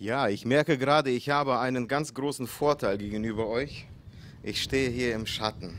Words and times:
Ja, 0.00 0.28
ich 0.28 0.44
merke 0.44 0.78
gerade, 0.78 1.10
ich 1.10 1.28
habe 1.28 1.58
einen 1.58 1.88
ganz 1.88 2.14
großen 2.14 2.46
Vorteil 2.46 2.98
gegenüber 2.98 3.48
euch. 3.48 3.88
Ich 4.44 4.62
stehe 4.62 4.90
hier 4.90 5.12
im 5.12 5.26
Schatten. 5.26 5.76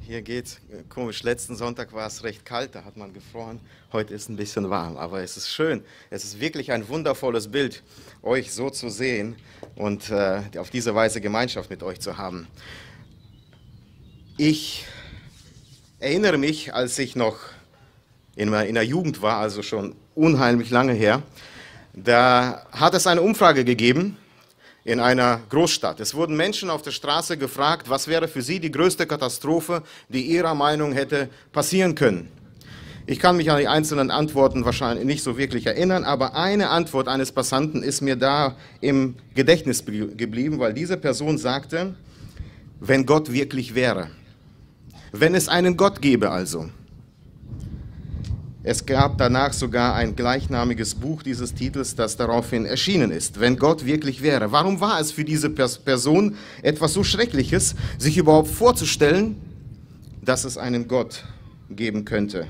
Hier 0.00 0.22
geht 0.22 0.58
komisch. 0.88 1.22
Letzten 1.22 1.54
Sonntag 1.54 1.92
war 1.92 2.08
es 2.08 2.24
recht 2.24 2.44
kalt, 2.44 2.74
da 2.74 2.84
hat 2.84 2.96
man 2.96 3.12
gefroren. 3.12 3.60
Heute 3.92 4.12
ist 4.12 4.28
ein 4.28 4.34
bisschen 4.34 4.70
warm, 4.70 4.96
aber 4.96 5.22
es 5.22 5.36
ist 5.36 5.50
schön. 5.50 5.84
Es 6.10 6.24
ist 6.24 6.40
wirklich 6.40 6.72
ein 6.72 6.88
wundervolles 6.88 7.46
Bild, 7.46 7.84
euch 8.22 8.52
so 8.52 8.70
zu 8.70 8.88
sehen 8.88 9.36
und 9.76 10.10
äh, 10.10 10.42
auf 10.58 10.70
diese 10.70 10.96
Weise 10.96 11.20
Gemeinschaft 11.20 11.70
mit 11.70 11.84
euch 11.84 12.00
zu 12.00 12.18
haben. 12.18 12.48
Ich 14.36 14.84
erinnere 16.00 16.38
mich, 16.38 16.74
als 16.74 16.98
ich 16.98 17.14
noch 17.14 17.38
in, 18.34 18.52
in 18.52 18.74
der 18.74 18.84
Jugend 18.84 19.22
war, 19.22 19.38
also 19.38 19.62
schon 19.62 19.94
unheimlich 20.16 20.70
lange 20.70 20.92
her, 20.92 21.22
da 22.04 22.66
hat 22.72 22.94
es 22.94 23.06
eine 23.06 23.22
Umfrage 23.22 23.64
gegeben 23.64 24.16
in 24.84 25.00
einer 25.00 25.40
Großstadt. 25.50 26.00
Es 26.00 26.14
wurden 26.14 26.36
Menschen 26.36 26.70
auf 26.70 26.82
der 26.82 26.92
Straße 26.92 27.36
gefragt, 27.36 27.90
was 27.90 28.08
wäre 28.08 28.28
für 28.28 28.42
sie 28.42 28.60
die 28.60 28.70
größte 28.70 29.06
Katastrophe, 29.06 29.82
die 30.08 30.22
ihrer 30.22 30.54
Meinung 30.54 30.92
hätte 30.92 31.28
passieren 31.52 31.94
können. 31.94 32.30
Ich 33.06 33.20
kann 33.20 33.38
mich 33.38 33.50
an 33.50 33.58
die 33.58 33.68
einzelnen 33.68 34.10
Antworten 34.10 34.66
wahrscheinlich 34.66 35.06
nicht 35.06 35.22
so 35.22 35.38
wirklich 35.38 35.66
erinnern, 35.66 36.04
aber 36.04 36.34
eine 36.34 36.68
Antwort 36.68 37.08
eines 37.08 37.32
Passanten 37.32 37.82
ist 37.82 38.02
mir 38.02 38.16
da 38.16 38.54
im 38.82 39.16
Gedächtnis 39.34 39.84
geblieben, 39.84 40.58
weil 40.58 40.74
diese 40.74 40.98
Person 40.98 41.38
sagte, 41.38 41.94
wenn 42.80 43.06
Gott 43.06 43.32
wirklich 43.32 43.74
wäre. 43.74 44.10
Wenn 45.12 45.34
es 45.34 45.48
einen 45.48 45.76
Gott 45.76 46.02
gäbe 46.02 46.30
also. 46.30 46.68
Es 48.64 48.84
gab 48.84 49.18
danach 49.18 49.52
sogar 49.52 49.94
ein 49.94 50.16
gleichnamiges 50.16 50.96
Buch 50.96 51.22
dieses 51.22 51.54
Titels, 51.54 51.94
das 51.94 52.16
daraufhin 52.16 52.64
erschienen 52.66 53.12
ist. 53.12 53.38
Wenn 53.38 53.56
Gott 53.56 53.86
wirklich 53.86 54.20
wäre. 54.20 54.50
Warum 54.50 54.80
war 54.80 55.00
es 55.00 55.12
für 55.12 55.24
diese 55.24 55.48
Person 55.48 56.36
etwas 56.62 56.92
so 56.92 57.04
Schreckliches, 57.04 57.76
sich 57.98 58.18
überhaupt 58.18 58.48
vorzustellen, 58.48 59.36
dass 60.24 60.44
es 60.44 60.58
einen 60.58 60.88
Gott 60.88 61.24
geben 61.70 62.04
könnte? 62.04 62.48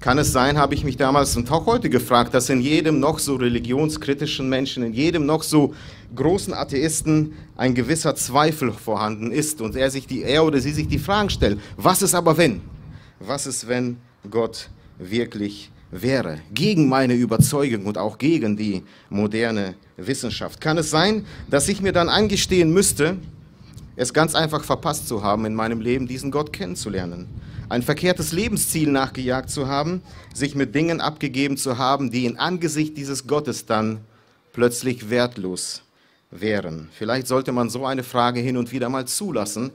Kann 0.00 0.18
es 0.18 0.32
sein, 0.32 0.58
habe 0.58 0.74
ich 0.74 0.84
mich 0.84 0.96
damals 0.96 1.36
und 1.36 1.50
auch 1.50 1.66
heute 1.66 1.90
gefragt, 1.90 2.32
dass 2.32 2.48
in 2.48 2.60
jedem 2.60 3.00
noch 3.00 3.18
so 3.18 3.36
religionskritischen 3.36 4.48
Menschen, 4.48 4.82
in 4.82 4.92
jedem 4.94 5.26
noch 5.26 5.42
so 5.42 5.74
großen 6.14 6.54
Atheisten 6.54 7.32
ein 7.56 7.74
gewisser 7.74 8.14
Zweifel 8.14 8.72
vorhanden 8.72 9.30
ist 9.30 9.60
und 9.60 9.76
er, 9.76 9.90
sich 9.90 10.06
die, 10.06 10.22
er 10.22 10.44
oder 10.44 10.60
sie 10.60 10.72
sich 10.72 10.88
die 10.88 10.98
Fragen 10.98 11.30
stellt, 11.30 11.58
was 11.76 12.02
ist 12.02 12.14
aber 12.14 12.36
wenn? 12.36 12.60
Was 13.26 13.46
ist, 13.46 13.68
wenn 13.68 13.98
Gott 14.30 14.68
wirklich 14.98 15.70
wäre, 15.90 16.40
gegen 16.52 16.88
meine 16.88 17.14
Überzeugung 17.14 17.86
und 17.86 17.98
auch 17.98 18.18
gegen 18.18 18.56
die 18.56 18.82
moderne 19.10 19.74
Wissenschaft? 19.96 20.60
Kann 20.60 20.78
es 20.78 20.90
sein, 20.90 21.24
dass 21.48 21.68
ich 21.68 21.80
mir 21.80 21.92
dann 21.92 22.08
eingestehen 22.08 22.72
müsste, 22.72 23.16
es 23.96 24.12
ganz 24.12 24.34
einfach 24.34 24.64
verpasst 24.64 25.06
zu 25.06 25.22
haben, 25.22 25.44
in 25.44 25.54
meinem 25.54 25.80
Leben 25.80 26.06
diesen 26.06 26.30
Gott 26.30 26.52
kennenzulernen? 26.52 27.28
Ein 27.68 27.82
verkehrtes 27.82 28.32
Lebensziel 28.32 28.90
nachgejagt 28.90 29.50
zu 29.50 29.68
haben, 29.68 30.02
sich 30.34 30.54
mit 30.54 30.74
Dingen 30.74 31.00
abgegeben 31.00 31.56
zu 31.56 31.78
haben, 31.78 32.10
die 32.10 32.26
in 32.26 32.38
Angesicht 32.38 32.96
dieses 32.96 33.26
Gottes 33.26 33.66
dann 33.66 34.00
plötzlich 34.52 35.10
wertlos 35.10 35.82
wären. 36.30 36.88
Vielleicht 36.92 37.26
sollte 37.26 37.52
man 37.52 37.70
so 37.70 37.86
eine 37.86 38.02
Frage 38.02 38.40
hin 38.40 38.56
und 38.56 38.72
wieder 38.72 38.88
mal 38.88 39.06
zulassen 39.06 39.70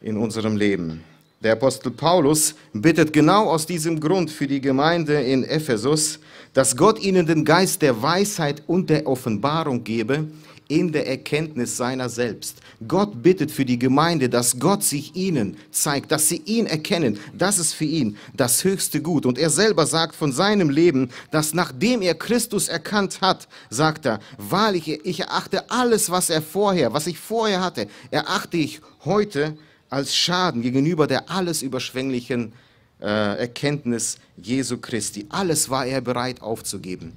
in 0.00 0.16
unserem 0.16 0.56
Leben. 0.56 1.02
Der 1.44 1.52
Apostel 1.52 1.90
Paulus 1.90 2.54
bittet 2.72 3.12
genau 3.12 3.50
aus 3.50 3.66
diesem 3.66 4.00
Grund 4.00 4.30
für 4.30 4.46
die 4.46 4.62
Gemeinde 4.62 5.20
in 5.20 5.44
Ephesus, 5.44 6.18
dass 6.54 6.74
Gott 6.74 6.98
ihnen 6.98 7.26
den 7.26 7.44
Geist 7.44 7.82
der 7.82 8.00
Weisheit 8.00 8.62
und 8.66 8.88
der 8.88 9.06
Offenbarung 9.06 9.84
gebe 9.84 10.26
in 10.68 10.90
der 10.90 11.06
Erkenntnis 11.06 11.76
seiner 11.76 12.08
selbst. 12.08 12.56
Gott 12.88 13.22
bittet 13.22 13.50
für 13.50 13.66
die 13.66 13.78
Gemeinde, 13.78 14.30
dass 14.30 14.58
Gott 14.58 14.82
sich 14.82 15.14
ihnen 15.14 15.58
zeigt, 15.70 16.12
dass 16.12 16.30
sie 16.30 16.40
ihn 16.46 16.64
erkennen. 16.64 17.18
Das 17.36 17.58
ist 17.58 17.74
für 17.74 17.84
ihn 17.84 18.16
das 18.32 18.64
höchste 18.64 19.02
Gut. 19.02 19.26
Und 19.26 19.38
er 19.38 19.50
selber 19.50 19.84
sagt 19.84 20.16
von 20.16 20.32
seinem 20.32 20.70
Leben, 20.70 21.10
dass 21.30 21.52
nachdem 21.52 22.00
er 22.00 22.14
Christus 22.14 22.68
erkannt 22.68 23.20
hat, 23.20 23.48
sagt 23.68 24.06
er, 24.06 24.20
wahrlich, 24.38 24.88
ich 25.04 25.20
erachte 25.20 25.70
alles, 25.70 26.08
was 26.08 26.30
er 26.30 26.40
vorher, 26.40 26.94
was 26.94 27.06
ich 27.06 27.18
vorher 27.18 27.60
hatte, 27.60 27.86
erachte 28.10 28.56
ich 28.56 28.80
heute 29.04 29.58
als 29.94 30.16
Schaden 30.16 30.60
gegenüber 30.60 31.06
der 31.06 31.30
alles 31.30 31.62
überschwänglichen 31.62 32.52
äh, 33.00 33.06
Erkenntnis 33.38 34.18
Jesu 34.36 34.78
Christi. 34.78 35.26
Alles 35.28 35.70
war 35.70 35.86
er 35.86 36.00
bereit 36.00 36.42
aufzugeben. 36.42 37.12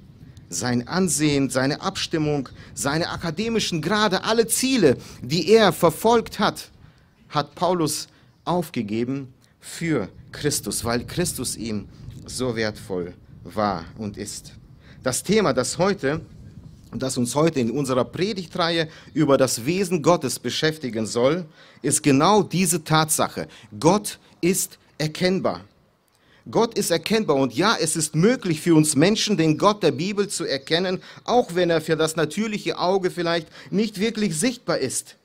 Sein 0.48 0.86
Ansehen, 0.86 1.50
seine 1.50 1.80
Abstimmung, 1.80 2.48
seine 2.74 3.10
akademischen 3.10 3.82
Grade, 3.82 4.22
alle 4.22 4.46
Ziele, 4.46 4.96
die 5.20 5.50
er 5.50 5.72
verfolgt 5.72 6.38
hat, 6.38 6.70
hat 7.28 7.54
Paulus 7.56 8.06
aufgegeben 8.44 9.34
für 9.60 10.08
Christus, 10.30 10.84
weil 10.84 11.04
Christus 11.04 11.56
ihm 11.56 11.88
so 12.26 12.54
wertvoll 12.54 13.12
war 13.42 13.84
und 13.98 14.16
ist. 14.16 14.52
Das 15.02 15.24
Thema, 15.24 15.52
das 15.52 15.78
heute 15.78 16.20
das 16.94 17.16
uns 17.16 17.34
heute 17.34 17.60
in 17.60 17.70
unserer 17.70 18.04
Predigtreihe 18.04 18.88
über 19.14 19.36
das 19.36 19.66
Wesen 19.66 20.02
Gottes 20.02 20.38
beschäftigen 20.38 21.06
soll, 21.06 21.46
ist 21.82 22.02
genau 22.02 22.42
diese 22.42 22.84
Tatsache. 22.84 23.48
Gott 23.78 24.18
ist 24.40 24.78
erkennbar. 24.98 25.64
Gott 26.50 26.78
ist 26.78 26.90
erkennbar 26.90 27.36
und 27.36 27.54
ja, 27.54 27.76
es 27.78 27.94
ist 27.94 28.14
möglich 28.14 28.62
für 28.62 28.74
uns 28.74 28.96
Menschen, 28.96 29.36
den 29.36 29.58
Gott 29.58 29.82
der 29.82 29.92
Bibel 29.92 30.28
zu 30.28 30.44
erkennen, 30.44 31.02
auch 31.24 31.54
wenn 31.54 31.68
er 31.68 31.82
für 31.82 31.96
das 31.96 32.16
natürliche 32.16 32.78
Auge 32.78 33.10
vielleicht 33.10 33.48
nicht 33.70 34.00
wirklich 34.00 34.38
sichtbar 34.38 34.78
ist. 34.78 35.16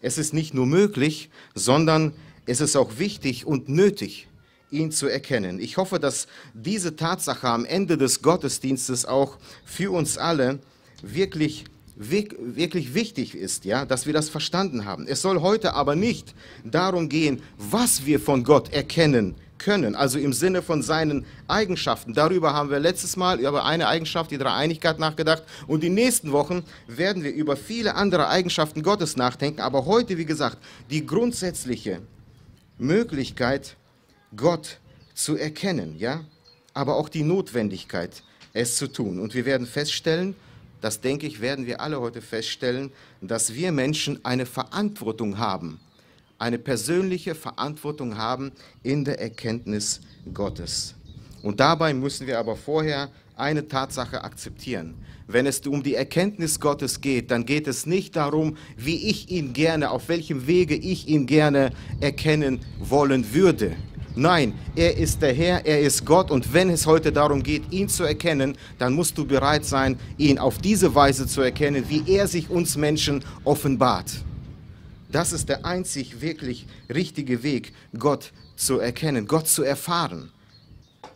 Es 0.00 0.16
ist 0.16 0.32
nicht 0.32 0.54
nur 0.54 0.66
möglich, 0.66 1.28
sondern 1.54 2.12
es 2.46 2.60
ist 2.60 2.76
auch 2.76 2.98
wichtig 2.98 3.46
und 3.46 3.68
nötig, 3.68 4.28
ihn 4.70 4.92
zu 4.92 5.08
erkennen. 5.08 5.60
Ich 5.60 5.76
hoffe, 5.76 5.98
dass 5.98 6.26
diese 6.54 6.96
Tatsache 6.96 7.48
am 7.48 7.64
Ende 7.64 7.98
des 7.98 8.22
Gottesdienstes 8.22 9.06
auch 9.06 9.38
für 9.64 9.90
uns 9.90 10.18
alle 10.18 10.60
wirklich 11.02 11.64
wirklich 12.02 12.94
wichtig 12.94 13.34
ist, 13.34 13.66
ja, 13.66 13.84
dass 13.84 14.06
wir 14.06 14.14
das 14.14 14.30
verstanden 14.30 14.86
haben. 14.86 15.06
Es 15.06 15.20
soll 15.20 15.42
heute 15.42 15.74
aber 15.74 15.96
nicht 15.96 16.34
darum 16.64 17.10
gehen, 17.10 17.42
was 17.58 18.06
wir 18.06 18.18
von 18.20 18.42
Gott 18.42 18.72
erkennen 18.72 19.34
können, 19.58 19.94
also 19.94 20.18
im 20.18 20.32
Sinne 20.32 20.62
von 20.62 20.82
seinen 20.82 21.26
Eigenschaften. 21.46 22.14
Darüber 22.14 22.54
haben 22.54 22.70
wir 22.70 22.80
letztes 22.80 23.16
Mal 23.16 23.38
über 23.38 23.64
eine 23.64 23.86
Eigenschaft, 23.86 24.30
die 24.30 24.38
Dreieinigkeit, 24.38 24.98
nachgedacht. 24.98 25.42
Und 25.66 25.82
die 25.82 25.90
nächsten 25.90 26.32
Wochen 26.32 26.64
werden 26.88 27.22
wir 27.22 27.32
über 27.32 27.56
viele 27.56 27.94
andere 27.94 28.28
Eigenschaften 28.28 28.82
Gottes 28.82 29.16
nachdenken. 29.16 29.60
Aber 29.60 29.84
heute, 29.84 30.16
wie 30.16 30.24
gesagt, 30.24 30.56
die 30.88 31.04
grundsätzliche 31.04 32.00
Möglichkeit, 32.78 33.76
Gott 34.36 34.78
zu 35.14 35.36
erkennen, 35.36 35.96
ja, 35.98 36.24
aber 36.72 36.96
auch 36.96 37.08
die 37.08 37.22
Notwendigkeit, 37.22 38.22
es 38.52 38.76
zu 38.76 38.86
tun. 38.86 39.18
Und 39.18 39.34
wir 39.34 39.44
werden 39.44 39.66
feststellen, 39.66 40.34
das 40.80 41.00
denke 41.00 41.26
ich, 41.26 41.40
werden 41.40 41.66
wir 41.66 41.80
alle 41.80 42.00
heute 42.00 42.22
feststellen, 42.22 42.90
dass 43.20 43.54
wir 43.54 43.70
Menschen 43.72 44.24
eine 44.24 44.46
Verantwortung 44.46 45.38
haben, 45.38 45.78
eine 46.38 46.58
persönliche 46.58 47.34
Verantwortung 47.34 48.16
haben 48.16 48.52
in 48.82 49.04
der 49.04 49.20
Erkenntnis 49.20 50.00
Gottes. 50.32 50.94
Und 51.42 51.60
dabei 51.60 51.92
müssen 51.92 52.26
wir 52.26 52.38
aber 52.38 52.56
vorher 52.56 53.10
eine 53.36 53.66
Tatsache 53.66 54.22
akzeptieren. 54.22 54.94
Wenn 55.26 55.46
es 55.46 55.60
um 55.60 55.82
die 55.82 55.94
Erkenntnis 55.94 56.58
Gottes 56.60 57.00
geht, 57.00 57.30
dann 57.30 57.46
geht 57.46 57.68
es 57.68 57.86
nicht 57.86 58.16
darum, 58.16 58.56
wie 58.76 59.08
ich 59.08 59.30
ihn 59.30 59.52
gerne, 59.52 59.90
auf 59.90 60.08
welchem 60.08 60.46
Wege 60.46 60.74
ich 60.74 61.08
ihn 61.08 61.26
gerne 61.26 61.70
erkennen 62.00 62.60
wollen 62.78 63.32
würde. 63.32 63.76
Nein, 64.20 64.52
er 64.76 64.98
ist 64.98 65.22
der 65.22 65.32
Herr, 65.32 65.64
er 65.64 65.80
ist 65.80 66.04
Gott 66.04 66.30
und 66.30 66.52
wenn 66.52 66.68
es 66.68 66.84
heute 66.84 67.10
darum 67.10 67.42
geht, 67.42 67.72
ihn 67.72 67.88
zu 67.88 68.04
erkennen, 68.04 68.54
dann 68.78 68.92
musst 68.92 69.16
du 69.16 69.26
bereit 69.26 69.64
sein, 69.64 69.98
ihn 70.18 70.38
auf 70.38 70.58
diese 70.58 70.94
Weise 70.94 71.26
zu 71.26 71.40
erkennen, 71.40 71.86
wie 71.88 72.02
er 72.06 72.28
sich 72.28 72.50
uns 72.50 72.76
Menschen 72.76 73.24
offenbart. 73.44 74.12
Das 75.10 75.32
ist 75.32 75.48
der 75.48 75.64
einzig 75.64 76.20
wirklich 76.20 76.66
richtige 76.92 77.42
Weg, 77.42 77.72
Gott 77.98 78.34
zu 78.56 78.78
erkennen, 78.78 79.26
Gott 79.26 79.48
zu 79.48 79.62
erfahren, 79.62 80.30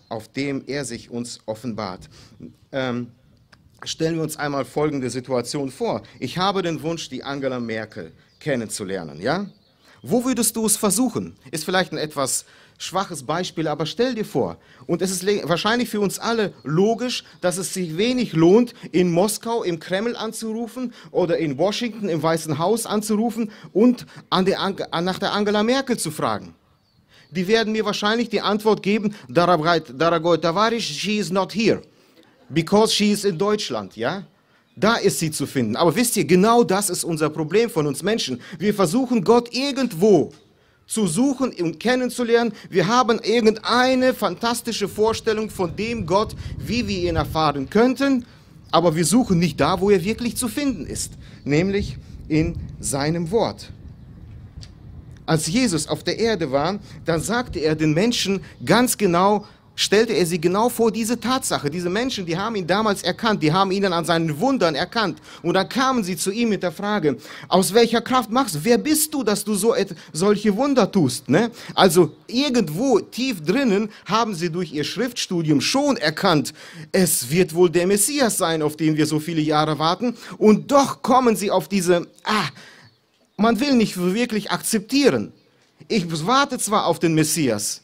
auf 0.08 0.28
dem 0.28 0.64
er 0.66 0.86
sich 0.86 1.10
uns 1.10 1.40
offenbart. 1.44 2.08
Ähm, 2.72 3.08
stellen 3.84 4.16
wir 4.16 4.22
uns 4.22 4.38
einmal 4.38 4.64
folgende 4.64 5.10
Situation 5.10 5.70
vor. 5.70 6.04
Ich 6.20 6.38
habe 6.38 6.62
den 6.62 6.80
Wunsch, 6.80 7.10
die 7.10 7.22
Angela 7.22 7.60
Merkel 7.60 8.12
kennenzulernen, 8.40 9.20
ja? 9.20 9.44
Wo 10.06 10.24
würdest 10.24 10.54
du 10.56 10.66
es 10.66 10.76
versuchen? 10.76 11.34
Ist 11.50 11.64
vielleicht 11.64 11.92
ein 11.92 11.98
etwas 11.98 12.44
schwaches 12.76 13.22
Beispiel, 13.22 13.66
aber 13.68 13.86
stell 13.86 14.14
dir 14.14 14.26
vor, 14.26 14.58
und 14.86 15.00
es 15.00 15.10
ist 15.10 15.26
wahrscheinlich 15.48 15.88
für 15.88 16.00
uns 16.00 16.18
alle 16.18 16.52
logisch, 16.62 17.24
dass 17.40 17.56
es 17.56 17.72
sich 17.72 17.96
wenig 17.96 18.34
lohnt, 18.34 18.74
in 18.92 19.10
Moskau 19.10 19.62
im 19.62 19.78
Kreml 19.78 20.14
anzurufen 20.14 20.92
oder 21.10 21.38
in 21.38 21.56
Washington 21.56 22.10
im 22.10 22.22
Weißen 22.22 22.58
Haus 22.58 22.84
anzurufen 22.84 23.50
und 23.72 24.04
an 24.28 24.44
der, 24.44 24.58
nach 25.00 25.18
der 25.18 25.32
Angela 25.32 25.62
Merkel 25.62 25.98
zu 25.98 26.10
fragen. 26.10 26.54
Die 27.30 27.48
werden 27.48 27.72
mir 27.72 27.86
wahrscheinlich 27.86 28.28
die 28.28 28.42
Antwort 28.42 28.82
geben, 28.82 29.14
Daragoy 29.28 30.38
Tavarish, 30.38 30.86
she 30.86 31.18
is 31.18 31.30
not 31.30 31.54
here. 31.54 31.80
because 32.50 32.92
she 32.92 33.10
is 33.10 33.24
in 33.24 33.38
Deutschland, 33.38 33.96
ja? 33.96 34.24
Da 34.76 34.96
ist 34.96 35.20
sie 35.20 35.30
zu 35.30 35.46
finden. 35.46 35.76
Aber 35.76 35.94
wisst 35.94 36.16
ihr, 36.16 36.24
genau 36.24 36.64
das 36.64 36.90
ist 36.90 37.04
unser 37.04 37.30
Problem 37.30 37.70
von 37.70 37.86
uns 37.86 38.02
Menschen. 38.02 38.40
Wir 38.58 38.74
versuchen 38.74 39.22
Gott 39.22 39.54
irgendwo 39.54 40.32
zu 40.86 41.06
suchen 41.06 41.52
und 41.60 41.80
kennenzulernen. 41.80 42.52
Wir 42.68 42.86
haben 42.86 43.20
irgendeine 43.22 44.14
fantastische 44.14 44.88
Vorstellung 44.88 45.48
von 45.48 45.74
dem 45.76 46.06
Gott, 46.06 46.34
wie 46.58 46.86
wir 46.86 47.08
ihn 47.08 47.16
erfahren 47.16 47.70
könnten, 47.70 48.26
aber 48.70 48.94
wir 48.96 49.04
suchen 49.04 49.38
nicht 49.38 49.60
da, 49.60 49.80
wo 49.80 49.90
er 49.90 50.04
wirklich 50.04 50.36
zu 50.36 50.48
finden 50.48 50.86
ist, 50.86 51.12
nämlich 51.44 51.96
in 52.28 52.56
seinem 52.80 53.30
Wort. 53.30 53.70
Als 55.26 55.46
Jesus 55.46 55.86
auf 55.86 56.04
der 56.04 56.18
Erde 56.18 56.52
war, 56.52 56.78
dann 57.06 57.20
sagte 57.20 57.60
er 57.60 57.76
den 57.76 57.94
Menschen 57.94 58.40
ganz 58.64 58.98
genau, 58.98 59.46
stellte 59.76 60.12
er 60.12 60.26
sie 60.26 60.40
genau 60.40 60.68
vor 60.68 60.90
diese 60.92 61.18
Tatsache. 61.18 61.70
Diese 61.70 61.90
Menschen, 61.90 62.26
die 62.26 62.36
haben 62.36 62.56
ihn 62.56 62.66
damals 62.66 63.02
erkannt, 63.02 63.42
die 63.42 63.52
haben 63.52 63.70
ihn 63.70 63.84
an 63.84 64.04
seinen 64.04 64.38
Wundern 64.40 64.74
erkannt. 64.74 65.18
Und 65.42 65.54
dann 65.54 65.68
kamen 65.68 66.04
sie 66.04 66.16
zu 66.16 66.30
ihm 66.30 66.50
mit 66.50 66.62
der 66.62 66.72
Frage, 66.72 67.16
aus 67.48 67.74
welcher 67.74 68.00
Kraft 68.00 68.30
machst 68.30 68.54
du? 68.54 68.58
Wer 68.62 68.78
bist 68.78 69.12
du, 69.12 69.22
dass 69.22 69.44
du 69.44 69.54
so 69.54 69.74
solche 70.12 70.56
Wunder 70.56 70.90
tust? 70.90 71.28
Ne? 71.28 71.50
Also 71.74 72.12
irgendwo 72.26 73.00
tief 73.00 73.42
drinnen 73.42 73.90
haben 74.06 74.34
sie 74.34 74.50
durch 74.50 74.72
ihr 74.72 74.84
Schriftstudium 74.84 75.60
schon 75.60 75.96
erkannt, 75.96 76.52
es 76.92 77.30
wird 77.30 77.54
wohl 77.54 77.70
der 77.70 77.86
Messias 77.86 78.38
sein, 78.38 78.62
auf 78.62 78.76
den 78.76 78.96
wir 78.96 79.06
so 79.06 79.18
viele 79.18 79.40
Jahre 79.40 79.78
warten. 79.78 80.16
Und 80.38 80.70
doch 80.70 81.02
kommen 81.02 81.36
sie 81.36 81.50
auf 81.50 81.68
diese, 81.68 82.06
ah, 82.24 82.48
man 83.36 83.58
will 83.60 83.74
nicht 83.74 83.96
wirklich 83.96 84.50
akzeptieren. 84.50 85.32
Ich 85.88 86.06
warte 86.26 86.58
zwar 86.58 86.86
auf 86.86 86.98
den 86.98 87.14
Messias, 87.14 87.82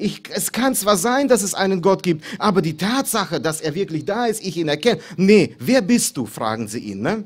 ich, 0.00 0.22
es 0.30 0.52
kann 0.52 0.74
zwar 0.74 0.96
sein, 0.96 1.28
dass 1.28 1.42
es 1.42 1.54
einen 1.54 1.82
Gott 1.82 2.02
gibt, 2.02 2.24
aber 2.38 2.62
die 2.62 2.76
Tatsache, 2.76 3.40
dass 3.40 3.60
er 3.60 3.74
wirklich 3.74 4.04
da 4.04 4.26
ist, 4.26 4.44
ich 4.44 4.56
ihn 4.56 4.68
erkenne. 4.68 5.00
Nee, 5.16 5.56
wer 5.58 5.82
bist 5.82 6.16
du? 6.16 6.26
fragen 6.26 6.68
sie 6.68 6.78
ihn. 6.80 7.00
Ne? 7.00 7.24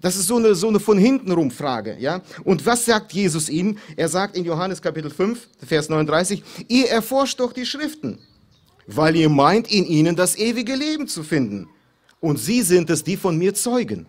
Das 0.00 0.16
ist 0.16 0.28
so 0.28 0.36
eine, 0.36 0.54
so 0.54 0.68
eine 0.68 0.80
von 0.80 0.96
hinten 0.96 1.32
rum 1.32 1.50
Frage. 1.50 1.96
Ja? 1.98 2.22
Und 2.44 2.64
was 2.64 2.84
sagt 2.84 3.12
Jesus 3.12 3.48
ihnen? 3.48 3.78
Er 3.96 4.08
sagt 4.08 4.36
in 4.36 4.44
Johannes 4.44 4.80
Kapitel 4.80 5.10
5, 5.10 5.48
Vers 5.66 5.88
39, 5.88 6.42
ihr 6.68 6.88
erforscht 6.88 7.40
doch 7.40 7.52
die 7.52 7.66
Schriften, 7.66 8.18
weil 8.86 9.16
ihr 9.16 9.28
meint, 9.28 9.70
in 9.70 9.84
ihnen 9.84 10.14
das 10.14 10.36
ewige 10.38 10.76
Leben 10.76 11.08
zu 11.08 11.22
finden. 11.22 11.68
Und 12.20 12.38
sie 12.38 12.62
sind 12.62 12.90
es, 12.90 13.02
die 13.04 13.16
von 13.16 13.36
mir 13.36 13.54
zeugen. 13.54 14.06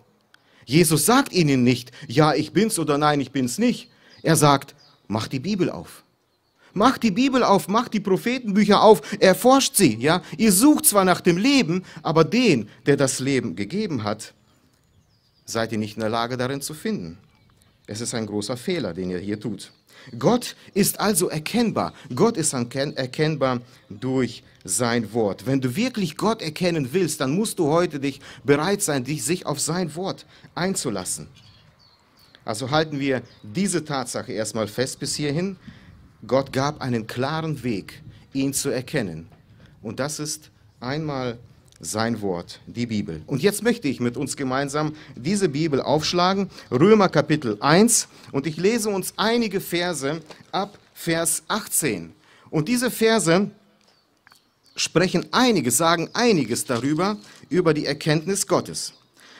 Jesus 0.64 1.06
sagt 1.06 1.32
ihnen 1.32 1.64
nicht, 1.64 1.90
ja, 2.06 2.34
ich 2.34 2.52
bin's 2.52 2.78
oder 2.78 2.98
nein, 2.98 3.20
ich 3.20 3.32
bin's 3.32 3.58
nicht. 3.58 3.90
Er 4.22 4.36
sagt, 4.36 4.76
mach 5.08 5.26
die 5.26 5.40
Bibel 5.40 5.70
auf. 5.70 6.04
Macht 6.72 7.02
die 7.02 7.10
Bibel 7.10 7.42
auf, 7.42 7.68
macht 7.68 7.94
die 7.94 8.00
Prophetenbücher 8.00 8.82
auf, 8.82 9.02
erforscht 9.20 9.76
sie, 9.76 9.96
ja. 9.96 10.22
Ihr 10.36 10.52
sucht 10.52 10.86
zwar 10.86 11.04
nach 11.04 11.20
dem 11.20 11.36
Leben, 11.36 11.84
aber 12.02 12.24
den, 12.24 12.68
der 12.86 12.96
das 12.96 13.18
Leben 13.18 13.56
gegeben 13.56 14.04
hat, 14.04 14.34
seid 15.44 15.72
ihr 15.72 15.78
nicht 15.78 15.96
in 15.96 16.00
der 16.00 16.10
Lage 16.10 16.36
darin 16.36 16.60
zu 16.60 16.74
finden. 16.74 17.18
Es 17.86 18.00
ist 18.00 18.14
ein 18.14 18.26
großer 18.26 18.56
Fehler, 18.56 18.94
den 18.94 19.10
ihr 19.10 19.18
hier 19.18 19.40
tut. 19.40 19.72
Gott 20.18 20.56
ist 20.74 21.00
also 21.00 21.28
erkennbar. 21.28 21.92
Gott 22.14 22.36
ist 22.36 22.52
erkennbar 22.54 23.60
durch 23.88 24.42
sein 24.64 25.12
Wort. 25.12 25.46
Wenn 25.46 25.60
du 25.60 25.76
wirklich 25.76 26.16
Gott 26.16 26.42
erkennen 26.42 26.90
willst, 26.92 27.20
dann 27.20 27.34
musst 27.34 27.58
du 27.58 27.68
heute 27.68 28.00
dich 28.00 28.20
bereit 28.44 28.82
sein, 28.82 29.04
dich 29.04 29.24
sich 29.24 29.46
auf 29.46 29.60
sein 29.60 29.94
Wort 29.96 30.26
einzulassen. 30.54 31.28
Also 32.44 32.70
halten 32.70 32.98
wir 32.98 33.22
diese 33.42 33.84
Tatsache 33.84 34.32
erstmal 34.32 34.68
fest 34.68 34.98
bis 34.98 35.16
hierhin. 35.16 35.56
Gott 36.26 36.52
gab 36.52 36.80
einen 36.80 37.06
klaren 37.06 37.62
Weg, 37.62 38.02
ihn 38.32 38.52
zu 38.52 38.70
erkennen. 38.70 39.28
Und 39.82 40.00
das 40.00 40.18
ist 40.18 40.50
einmal 40.80 41.38
sein 41.80 42.20
Wort, 42.20 42.60
die 42.66 42.86
Bibel. 42.86 43.22
Und 43.26 43.42
jetzt 43.42 43.62
möchte 43.62 43.88
ich 43.88 44.00
mit 44.00 44.18
uns 44.18 44.36
gemeinsam 44.36 44.94
diese 45.16 45.48
Bibel 45.48 45.80
aufschlagen, 45.80 46.50
Römer 46.70 47.08
Kapitel 47.08 47.56
1, 47.60 48.06
und 48.32 48.46
ich 48.46 48.58
lese 48.58 48.90
uns 48.90 49.14
einige 49.16 49.60
Verse 49.60 50.20
ab 50.52 50.78
Vers 50.92 51.42
18. 51.48 52.12
Und 52.50 52.68
diese 52.68 52.90
Verse 52.90 53.50
sprechen 54.76 55.26
einiges, 55.32 55.78
sagen 55.78 56.10
einiges 56.12 56.66
darüber, 56.66 57.16
über 57.48 57.72
die 57.72 57.86
Erkenntnis 57.86 58.46
Gottes. 58.46 58.92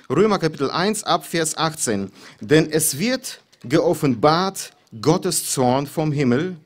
Römer 0.09 0.39
Kapitel 0.39 0.71
1 0.71 1.05
ab 1.05 1.27
Vers 1.27 1.57
18. 1.59 2.11
Denn 2.41 2.71
es 2.71 2.99
wird 2.99 3.43
geoffenbart 3.63 4.73
Gottes 5.01 5.53
Zorn 5.53 5.87
vom 5.87 6.11
Himmel 6.11 6.57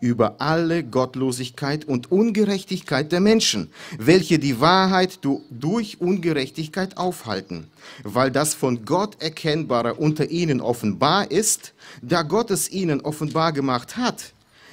über 0.00 0.40
alle 0.40 0.82
Gottlosigkeit 0.82 1.84
und 1.84 2.10
Ungerechtigkeit 2.10 3.12
der 3.12 3.20
Menschen, 3.20 3.70
welche 3.98 4.38
die 4.38 4.60
Wahrheit 4.60 5.20
durch 5.50 6.00
Ungerechtigkeit 6.00 6.96
aufhalten, 6.96 7.68
weil 8.02 8.30
das 8.30 8.54
von 8.54 8.84
Gott 8.84 9.22
Erkennbare 9.22 9.94
unter 9.94 10.30
ihnen 10.30 10.60
offenbar 10.60 11.30
ist, 11.30 11.74
da 12.02 12.22
Gott 12.22 12.50
es 12.50 12.70
ihnen 12.70 13.00
offenbar 13.02 13.52
gemacht 13.52 13.96
hat. 13.96 14.32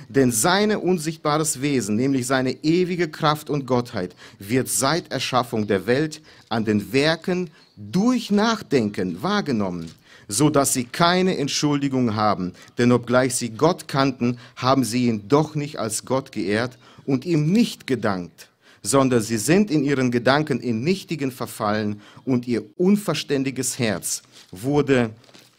Denn 0.10 0.32
seine 0.32 0.80
unsichtbares 0.80 1.62
Wesen, 1.62 1.96
nämlich 1.96 2.28
seine 2.28 2.52
ewige 2.64 3.10
Kraft 3.10 3.50
und 3.50 3.66
Gottheit, 3.66 4.16
wird 4.40 4.70
seit 4.70 5.12
Erschaffung 5.12 5.68
der 5.68 5.88
Welt 5.88 6.22
an 6.50 6.66
den 6.66 6.94
Werken 6.94 7.50
durch 7.76 8.32
Nachdenken 8.32 9.22
wahrgenommen 9.22 9.92
so 10.28 10.50
dass 10.50 10.74
sie 10.74 10.86
keine 10.86 11.38
Entschuldigung 11.38 12.16
haben. 12.16 12.54
Denn 12.78 12.92
obgleich 12.92 13.36
sie 13.36 13.50
Gott 13.50 13.88
kannten, 13.88 14.38
haben 14.56 14.84
sie 14.84 15.08
ihn 15.08 15.28
doch 15.28 15.56
nicht 15.56 15.80
als 15.80 16.06
Gott 16.06 16.32
geehrt 16.32 16.78
und 17.06 17.26
ihm 17.26 17.52
nicht 17.52 17.88
gedankt, 17.88 18.50
sondern 18.82 19.22
sie 19.22 19.38
sind 19.38 19.72
in 19.72 19.84
ihren 19.84 20.12
Gedanken 20.12 20.60
in 20.60 20.84
Nichtigen 20.84 21.32
verfallen 21.32 22.02
und 22.26 22.48
ihr 22.48 22.64
unverständiges 22.78 23.80
Herz 23.80 24.22
wurde 24.52 25.12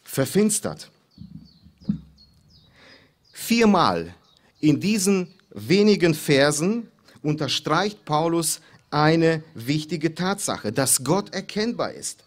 verfinstert. 0.05 0.91
Viermal 3.33 4.15
in 4.61 4.81
diesen 4.81 5.29
wenigen 5.51 6.15
Versen 6.15 6.89
unterstreicht 7.23 8.05
Paulus 8.05 8.61
eine 8.91 9.43
wichtige 9.55 10.15
Tatsache, 10.15 10.73
dass 10.73 11.05
Gott 11.05 11.33
erkennbar 11.35 11.93
ist. 11.93 12.25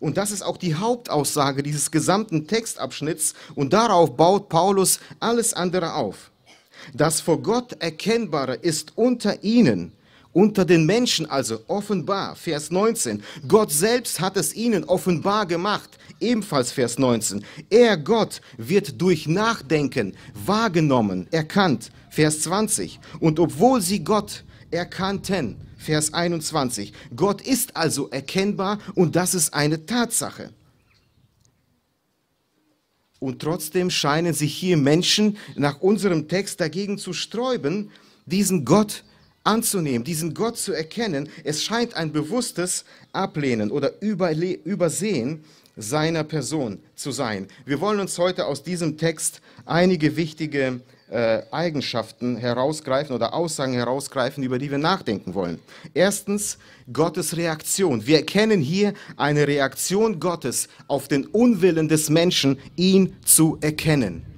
Und 0.00 0.16
das 0.16 0.30
ist 0.30 0.42
auch 0.42 0.56
die 0.56 0.74
Hauptaussage 0.74 1.62
dieses 1.62 1.90
gesamten 1.90 2.46
Textabschnitts 2.46 3.34
und 3.54 3.72
darauf 3.72 4.16
baut 4.16 4.48
Paulus 4.48 5.00
alles 5.20 5.54
andere 5.54 5.94
auf. 5.94 6.30
Das 6.92 7.20
vor 7.20 7.42
Gott 7.42 7.72
Erkennbare 7.80 8.54
ist 8.54 8.92
unter 8.96 9.42
ihnen, 9.42 9.92
unter 10.32 10.64
den 10.64 10.84
Menschen 10.84 11.30
also 11.30 11.60
offenbar. 11.68 12.36
Vers 12.36 12.70
19. 12.70 13.22
Gott 13.48 13.70
selbst 13.70 14.20
hat 14.20 14.36
es 14.36 14.54
ihnen 14.54 14.84
offenbar 14.84 15.46
gemacht. 15.46 15.90
Ebenfalls 16.20 16.72
Vers 16.72 16.98
19. 16.98 17.44
Er, 17.70 17.96
Gott, 17.96 18.40
wird 18.58 19.00
durch 19.00 19.26
Nachdenken 19.26 20.16
wahrgenommen, 20.34 21.26
erkannt. 21.30 21.90
Vers 22.10 22.42
20. 22.42 23.00
Und 23.20 23.40
obwohl 23.40 23.80
sie 23.80 24.04
Gott 24.04 24.44
erkannten, 24.70 25.56
Vers 25.84 26.14
21. 26.14 26.92
Gott 27.14 27.42
ist 27.42 27.76
also 27.76 28.08
erkennbar 28.10 28.78
und 28.94 29.16
das 29.16 29.34
ist 29.34 29.52
eine 29.54 29.86
Tatsache. 29.86 30.50
Und 33.20 33.40
trotzdem 33.40 33.90
scheinen 33.90 34.34
sich 34.34 34.54
hier 34.54 34.76
Menschen 34.76 35.36
nach 35.56 35.80
unserem 35.80 36.28
Text 36.28 36.60
dagegen 36.60 36.98
zu 36.98 37.12
sträuben, 37.12 37.90
diesen 38.26 38.64
Gott 38.64 39.04
anzunehmen, 39.44 40.04
diesen 40.04 40.34
Gott 40.34 40.58
zu 40.58 40.72
erkennen. 40.72 41.28
Es 41.44 41.62
scheint 41.62 41.94
ein 41.94 42.12
bewusstes 42.12 42.84
Ablehnen 43.12 43.70
oder 43.70 43.92
Übersehen 44.00 45.44
seiner 45.76 46.24
Person 46.24 46.78
zu 46.94 47.12
sein. 47.12 47.48
Wir 47.66 47.80
wollen 47.80 48.00
uns 48.00 48.18
heute 48.18 48.46
aus 48.46 48.62
diesem 48.62 48.96
Text 48.96 49.40
einige 49.66 50.16
wichtige 50.16 50.80
äh, 51.14 51.42
Eigenschaften 51.52 52.36
herausgreifen 52.36 53.14
oder 53.14 53.34
Aussagen 53.34 53.72
herausgreifen, 53.72 54.42
über 54.42 54.58
die 54.58 54.70
wir 54.70 54.78
nachdenken 54.78 55.34
wollen. 55.34 55.60
Erstens 55.94 56.58
Gottes 56.92 57.36
Reaktion. 57.36 58.04
Wir 58.04 58.16
erkennen 58.16 58.60
hier 58.60 58.94
eine 59.16 59.46
Reaktion 59.46 60.18
Gottes 60.18 60.68
auf 60.88 61.06
den 61.06 61.24
Unwillen 61.26 61.88
des 61.88 62.10
Menschen, 62.10 62.58
ihn 62.74 63.16
zu 63.24 63.58
erkennen. 63.60 64.33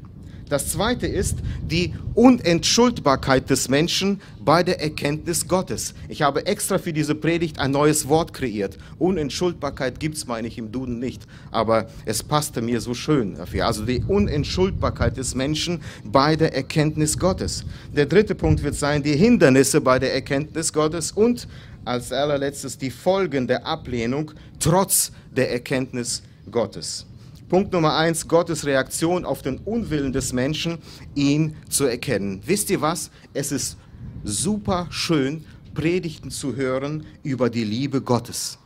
Das 0.49 0.69
zweite 0.69 1.09
ist 1.09 1.39
die 1.61 1.93
Unentschuldbarkeit 2.15 3.51
des 3.51 3.69
Menschen 3.69 4.21
bei 4.39 4.63
der 4.63 4.81
Erkenntnis 4.81 5.49
Gottes. 5.49 5.93
Ich 6.09 6.23
habe 6.23 6.47
extra 6.47 6.79
für 6.79 6.93
diese 6.93 7.17
Predigt 7.17 7.59
ein 7.59 7.73
neues 7.73 8.07
Wort 8.07 8.33
kreiert. 8.33 8.79
Unentschuldbarkeit 9.01 9.99
gibt 9.99 10.17
es, 10.17 10.29
meine 10.29 10.47
ich, 10.47 10.57
im 10.57 10.71
Duden 10.71 11.01
nicht, 11.01 11.23
aber 11.51 11.89
es 12.05 12.23
passte 12.23 12.63
mir 12.63 12.81
so 12.81 12.95
schön 12.95 13.35
dafür. 13.35 13.67
Also 13.67 13.85
die 13.85 14.05
Unentschuldbarkeit 14.07 15.17
des 15.17 15.35
Menschen 15.35 15.83
bei 16.05 16.37
der 16.37 16.55
Erkenntnis 16.55 17.19
Gottes. 17.19 17.65
Der 17.93 18.07
dritte 18.07 18.37
Punkt 18.37 18.63
wird 18.63 18.77
sein, 18.77 19.03
die 19.03 19.17
Hindernisse 19.17 19.81
bei 19.81 19.99
der 19.99 20.15
Erkenntnis 20.15 20.73
Gottes 20.73 21.11
und 21.11 21.49
als 21.85 22.13
allerletztes 22.13 22.79
die 22.79 22.91
Folgen 22.91 23.49
der 23.49 23.67
Ablehnung 23.67 24.31
trotz 24.61 25.11
der 25.37 25.53
Erkenntnis 25.53 26.23
Gottes. 26.51 27.05
Punkt 27.49 27.73
Nummer 27.73 27.95
eins, 27.95 28.27
Gottes 28.27 28.67
Reaktion 28.67 29.25
auf 29.25 29.41
den 29.41 29.59
Unwillen 29.59 30.13
des 30.13 30.33
Menschen, 30.33 30.79
ihn 31.15 31.57
zu 31.69 31.85
erkennen. 31.85 32.43
Wisst 32.45 32.71
ihr 32.71 32.81
was? 32.81 33.11
Es 33.35 33.53
ist 33.53 33.77
super 34.25 34.89
schön, 34.91 35.45
Predigten 35.73 36.33
zu 36.33 36.57
hören 36.57 37.05
über 37.23 37.49
die 37.49 37.63
Liebe 37.63 38.01
Gottes. 38.01 38.59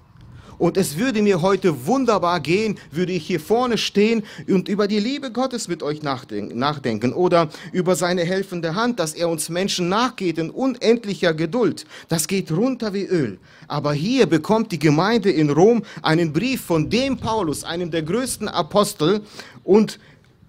Und 0.60 0.76
es 0.76 0.98
würde 0.98 1.22
mir 1.22 1.40
heute 1.40 1.86
wunderbar 1.86 2.38
gehen, 2.38 2.78
würde 2.90 3.12
ich 3.12 3.26
hier 3.26 3.40
vorne 3.40 3.78
stehen 3.78 4.22
und 4.46 4.68
über 4.68 4.88
die 4.88 5.00
Liebe 5.00 5.32
Gottes 5.32 5.68
mit 5.68 5.82
euch 5.82 6.02
nachdenken 6.02 7.14
oder 7.14 7.48
über 7.72 7.96
seine 7.96 8.26
helfende 8.26 8.74
Hand, 8.74 9.00
dass 9.00 9.14
er 9.14 9.30
uns 9.30 9.48
Menschen 9.48 9.88
nachgeht 9.88 10.36
in 10.36 10.50
unendlicher 10.50 11.32
Geduld. 11.32 11.86
Das 12.10 12.28
geht 12.28 12.52
runter 12.52 12.92
wie 12.92 13.06
Öl. 13.06 13.38
Aber 13.68 13.94
hier 13.94 14.26
bekommt 14.26 14.70
die 14.70 14.78
Gemeinde 14.78 15.30
in 15.30 15.48
Rom 15.48 15.82
einen 16.02 16.30
Brief 16.30 16.60
von 16.60 16.90
dem 16.90 17.16
Paulus, 17.16 17.64
einem 17.64 17.90
der 17.90 18.02
größten 18.02 18.46
Apostel 18.46 19.22
und 19.64 19.98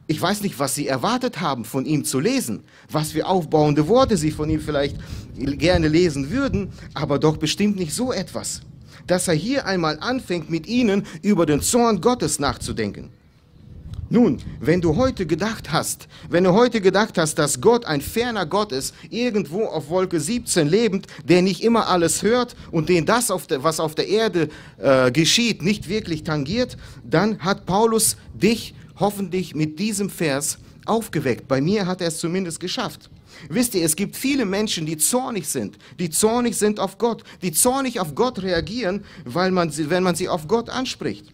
ich 0.08 0.22
weiß 0.22 0.42
nicht, 0.42 0.60
was 0.60 0.76
Sie 0.76 0.90
erwartet 0.90 1.40
haben, 1.40 1.64
von 1.64 1.86
ihm 1.86 2.04
zu 2.04 2.20
lesen, 2.20 2.64
was 2.90 3.14
für 3.14 3.26
aufbauende 3.26 3.88
Worte 3.88 4.18
Sie 4.18 4.32
von 4.32 4.50
ihm 4.50 4.60
vielleicht 4.60 4.98
gerne 5.38 5.88
lesen 5.88 6.32
würden, 6.32 6.74
aber 6.96 7.18
doch 7.18 7.38
bestimmt 7.38 7.78
nicht 7.78 7.94
so 7.94 8.12
etwas 8.12 8.60
dass 9.12 9.28
er 9.28 9.34
hier 9.34 9.66
einmal 9.66 10.00
anfängt, 10.00 10.50
mit 10.50 10.68
ihnen 10.68 11.06
über 11.22 11.46
den 11.46 11.62
Zorn 11.62 12.00
Gottes 12.00 12.40
nachzudenken. 12.40 13.10
Nun, 14.10 14.40
wenn 14.62 14.80
du 14.80 14.96
heute 14.96 15.26
gedacht 15.26 15.72
hast, 15.72 16.08
wenn 16.30 16.46
du 16.46 16.54
heute 16.54 16.80
gedacht 16.80 17.18
hast, 17.18 17.36
dass 17.36 17.60
Gott 17.60 17.86
ein 17.86 18.00
ferner 18.00 18.46
Gott 18.46 18.72
ist, 18.72 18.94
irgendwo 19.10 19.66
auf 19.66 19.90
Wolke 19.90 20.20
17 20.20 20.66
lebend, 20.68 21.08
der 21.26 21.42
nicht 21.42 21.62
immer 21.62 21.88
alles 21.88 22.24
hört 22.24 22.56
und 22.72 22.88
den 22.88 23.06
das, 23.06 23.32
auf 23.32 23.48
der, 23.48 23.64
was 23.64 23.82
auf 23.82 23.96
der 23.96 24.08
Erde 24.08 24.48
äh, 24.78 25.12
geschieht, 25.12 25.62
nicht 25.62 25.90
wirklich 25.90 26.24
tangiert, 26.24 26.78
dann 27.04 27.40
hat 27.40 27.66
Paulus 27.66 28.16
dich 28.34 28.74
hoffentlich 28.98 29.56
mit 29.56 29.78
diesem 29.80 30.10
Vers 30.10 30.58
aufgeweckt. 30.86 31.50
Bei 31.50 31.60
mir 31.60 31.86
hat 31.86 32.00
er 32.00 32.08
es 32.08 32.18
zumindest 32.18 32.62
geschafft. 32.62 33.10
Wisst 33.50 33.76
ihr, 33.76 33.84
es 33.84 33.96
gibt 33.96 34.16
viele 34.16 34.46
Menschen, 34.46 34.86
die 34.86 34.98
zornig 34.98 35.48
sind, 35.48 35.78
die 36.00 36.10
zornig 36.10 36.58
sind 36.58 36.80
auf 36.80 36.98
Gott, 36.98 37.24
die 37.42 37.52
zornig 37.52 38.00
auf 38.00 38.16
Gott 38.16 38.42
reagieren, 38.42 39.04
weil 39.26 39.52
man, 39.52 39.72
wenn 39.90 40.04
man 40.04 40.16
sie 40.16 40.30
auf 40.30 40.48
Gott 40.48 40.70
anspricht. 40.70 41.34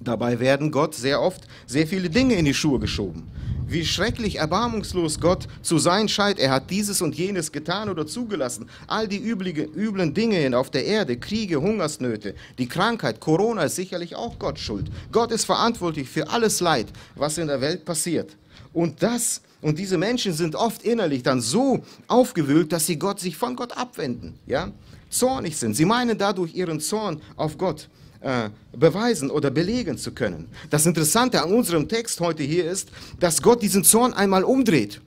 Dabei 0.00 0.38
werden 0.38 0.70
Gott 0.70 0.94
sehr 0.94 1.20
oft 1.20 1.46
sehr 1.66 1.86
viele 1.86 2.08
Dinge 2.08 2.34
in 2.34 2.44
die 2.44 2.54
Schuhe 2.54 2.78
geschoben. 2.78 3.24
Wie 3.66 3.84
schrecklich 3.84 4.36
erbarmungslos 4.36 5.20
Gott 5.20 5.46
zu 5.60 5.76
sein 5.78 6.08
scheint. 6.08 6.38
Er 6.38 6.50
hat 6.50 6.70
dieses 6.70 7.02
und 7.02 7.14
jenes 7.14 7.52
getan 7.52 7.90
oder 7.90 8.06
zugelassen. 8.06 8.70
All 8.86 9.06
die 9.06 9.18
üblige, 9.18 9.64
üblen 9.64 10.14
Dinge 10.14 10.56
auf 10.56 10.70
der 10.70 10.86
Erde, 10.86 11.18
Kriege, 11.18 11.60
Hungersnöte, 11.60 12.34
die 12.56 12.66
Krankheit, 12.66 13.20
Corona 13.20 13.64
ist 13.64 13.76
sicherlich 13.76 14.16
auch 14.16 14.38
Gott 14.38 14.58
schuld. 14.58 14.90
Gott 15.12 15.32
ist 15.32 15.44
verantwortlich 15.44 16.08
für 16.08 16.30
alles 16.30 16.60
Leid, 16.60 16.86
was 17.14 17.36
in 17.36 17.48
der 17.48 17.60
Welt 17.60 17.84
passiert. 17.84 18.36
Und 18.72 19.02
das 19.02 19.42
und 19.60 19.78
diese 19.78 19.98
Menschen 19.98 20.32
sind 20.32 20.54
oft 20.54 20.82
innerlich 20.82 21.22
dann 21.22 21.40
so 21.40 21.82
aufgewühlt, 22.06 22.72
dass 22.72 22.86
sie 22.86 22.98
Gott 22.98 23.18
sich 23.18 23.36
von 23.36 23.56
Gott 23.56 23.76
abwenden, 23.76 24.38
ja? 24.46 24.70
Zornig 25.10 25.56
sind. 25.56 25.74
Sie 25.74 25.86
meinen 25.86 26.18
dadurch 26.18 26.54
ihren 26.54 26.80
Zorn 26.80 27.20
auf 27.36 27.56
Gott 27.56 27.88
äh, 28.20 28.50
beweisen 28.76 29.30
oder 29.30 29.50
belegen 29.50 29.96
zu 29.96 30.12
können. 30.12 30.48
Das 30.70 30.86
Interessante 30.86 31.42
an 31.42 31.52
unserem 31.52 31.88
Text 31.88 32.20
heute 32.20 32.42
hier 32.42 32.70
ist, 32.70 32.90
dass 33.18 33.40
Gott 33.40 33.62
diesen 33.62 33.84
Zorn 33.84 34.12
einmal 34.12 34.44
umdreht. 34.44 35.00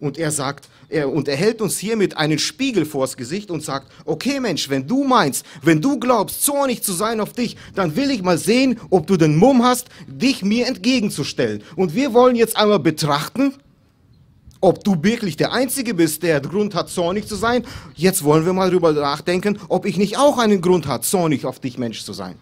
Und 0.00 0.18
er 0.18 0.30
sagt, 0.30 0.68
er, 0.88 1.10
und 1.10 1.28
er 1.28 1.36
hält 1.36 1.60
uns 1.60 1.78
hiermit 1.78 2.16
einen 2.16 2.38
Spiegel 2.38 2.84
vors 2.84 3.16
Gesicht 3.16 3.50
und 3.50 3.62
sagt, 3.62 3.90
okay 4.04 4.40
Mensch, 4.40 4.68
wenn 4.68 4.86
du 4.86 5.04
meinst, 5.04 5.44
wenn 5.62 5.80
du 5.80 5.98
glaubst, 5.98 6.42
zornig 6.42 6.82
zu 6.82 6.92
sein 6.92 7.20
auf 7.20 7.32
dich, 7.32 7.56
dann 7.74 7.96
will 7.96 8.10
ich 8.10 8.22
mal 8.22 8.38
sehen, 8.38 8.80
ob 8.90 9.06
du 9.06 9.16
den 9.16 9.36
Mumm 9.36 9.62
hast, 9.62 9.88
dich 10.06 10.42
mir 10.42 10.66
entgegenzustellen. 10.66 11.62
Und 11.76 11.94
wir 11.94 12.12
wollen 12.12 12.36
jetzt 12.36 12.56
einmal 12.56 12.80
betrachten, 12.80 13.54
ob 14.64 14.82
du 14.82 15.02
wirklich 15.02 15.36
der 15.36 15.52
Einzige 15.52 15.92
bist, 15.92 16.22
der 16.22 16.40
Grund 16.40 16.74
hat, 16.74 16.88
zornig 16.88 17.28
zu 17.28 17.36
sein. 17.36 17.64
Jetzt 17.94 18.24
wollen 18.24 18.46
wir 18.46 18.54
mal 18.54 18.70
darüber 18.70 18.92
nachdenken, 18.92 19.58
ob 19.68 19.84
ich 19.84 19.98
nicht 19.98 20.16
auch 20.16 20.38
einen 20.38 20.62
Grund 20.62 20.86
habe, 20.86 21.04
zornig 21.04 21.44
auf 21.44 21.60
dich 21.60 21.76
Mensch 21.76 22.02
zu 22.02 22.14
sein. 22.14 22.36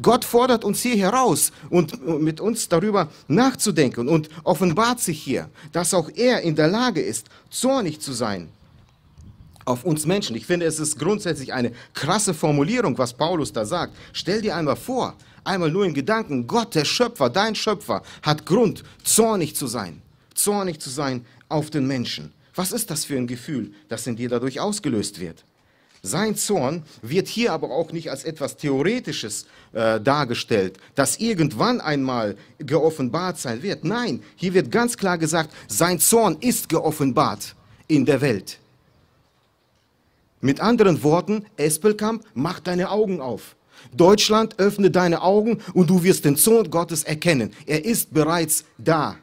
Gott 0.00 0.24
fordert 0.24 0.64
uns 0.64 0.80
hier 0.82 0.96
heraus 0.96 1.50
und 1.68 2.06
mit 2.20 2.40
uns 2.40 2.68
darüber 2.68 3.08
nachzudenken 3.26 4.08
und 4.08 4.28
offenbart 4.44 5.00
sich 5.00 5.20
hier, 5.20 5.50
dass 5.72 5.92
auch 5.94 6.08
er 6.14 6.42
in 6.42 6.54
der 6.54 6.68
Lage 6.68 7.00
ist, 7.00 7.26
zornig 7.50 8.00
zu 8.00 8.12
sein 8.12 8.48
auf 9.64 9.84
uns 9.84 10.06
Menschen. 10.06 10.36
Ich 10.36 10.46
finde, 10.46 10.66
es 10.66 10.78
ist 10.78 10.98
grundsätzlich 10.98 11.52
eine 11.52 11.72
krasse 11.92 12.34
Formulierung, 12.34 12.96
was 12.98 13.12
Paulus 13.12 13.52
da 13.52 13.64
sagt. 13.64 13.94
Stell 14.12 14.42
dir 14.42 14.54
einmal 14.54 14.76
vor, 14.76 15.14
einmal 15.42 15.72
nur 15.72 15.84
in 15.84 15.94
Gedanken, 15.94 16.46
Gott, 16.46 16.76
der 16.76 16.84
Schöpfer, 16.84 17.28
dein 17.30 17.56
Schöpfer, 17.56 18.02
hat 18.22 18.46
Grund, 18.46 18.84
zornig 19.02 19.56
zu 19.56 19.66
sein 19.66 20.02
zornig 20.34 20.80
zu 20.80 20.90
sein 20.90 21.24
auf 21.48 21.70
den 21.70 21.86
Menschen. 21.86 22.32
Was 22.54 22.72
ist 22.72 22.90
das 22.90 23.04
für 23.04 23.16
ein 23.16 23.26
Gefühl, 23.26 23.72
das 23.88 24.06
in 24.06 24.16
dir 24.16 24.28
dadurch 24.28 24.60
ausgelöst 24.60 25.20
wird? 25.20 25.44
Sein 26.04 26.34
Zorn 26.34 26.82
wird 27.00 27.28
hier 27.28 27.52
aber 27.52 27.70
auch 27.70 27.92
nicht 27.92 28.10
als 28.10 28.24
etwas 28.24 28.56
Theoretisches 28.56 29.46
äh, 29.72 30.00
dargestellt, 30.00 30.78
das 30.96 31.18
irgendwann 31.18 31.80
einmal 31.80 32.36
geoffenbart 32.58 33.38
sein 33.38 33.62
wird. 33.62 33.84
Nein, 33.84 34.20
hier 34.34 34.52
wird 34.52 34.72
ganz 34.72 34.96
klar 34.96 35.16
gesagt, 35.16 35.54
sein 35.68 36.00
Zorn 36.00 36.38
ist 36.40 36.68
geoffenbart 36.68 37.54
in 37.86 38.04
der 38.04 38.20
Welt. 38.20 38.58
Mit 40.40 40.58
anderen 40.58 41.04
Worten, 41.04 41.46
Espelkamp, 41.56 42.24
mach 42.34 42.58
deine 42.58 42.90
Augen 42.90 43.20
auf. 43.20 43.54
Deutschland, 43.94 44.58
öffne 44.58 44.90
deine 44.90 45.22
Augen 45.22 45.58
und 45.72 45.88
du 45.88 46.02
wirst 46.02 46.24
den 46.24 46.36
Zorn 46.36 46.68
Gottes 46.68 47.04
erkennen. 47.04 47.52
Er 47.64 47.84
ist 47.84 48.12
bereits 48.12 48.64
da. 48.76 49.16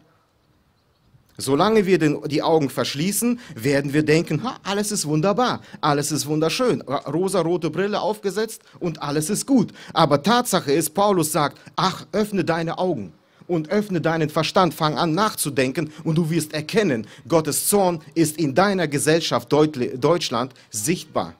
Solange 1.39 1.85
wir 1.85 1.97
den, 1.97 2.21
die 2.27 2.43
Augen 2.43 2.69
verschließen, 2.69 3.39
werden 3.55 3.93
wir 3.93 4.03
denken, 4.03 4.43
ha, 4.43 4.59
alles 4.63 4.91
ist 4.91 5.05
wunderbar, 5.05 5.61
alles 5.79 6.11
ist 6.11 6.25
wunderschön, 6.25 6.81
rosa-rote 6.81 7.69
Brille 7.69 8.01
aufgesetzt 8.01 8.61
und 8.79 9.01
alles 9.01 9.29
ist 9.29 9.47
gut. 9.47 9.71
Aber 9.93 10.21
Tatsache 10.21 10.73
ist, 10.73 10.93
Paulus 10.93 11.31
sagt, 11.31 11.57
ach, 11.77 12.05
öffne 12.11 12.43
deine 12.43 12.77
Augen 12.77 13.13
und 13.47 13.69
öffne 13.69 14.01
deinen 14.01 14.29
Verstand, 14.29 14.73
fang 14.73 14.97
an 14.97 15.13
nachzudenken 15.13 15.93
und 16.03 16.15
du 16.15 16.29
wirst 16.29 16.53
erkennen, 16.53 17.07
Gottes 17.27 17.67
Zorn 17.67 18.01
ist 18.15 18.37
in 18.37 18.53
deiner 18.53 18.89
Gesellschaft 18.89 19.49
Deutschland 19.51 20.53
sichtbar. 20.69 21.35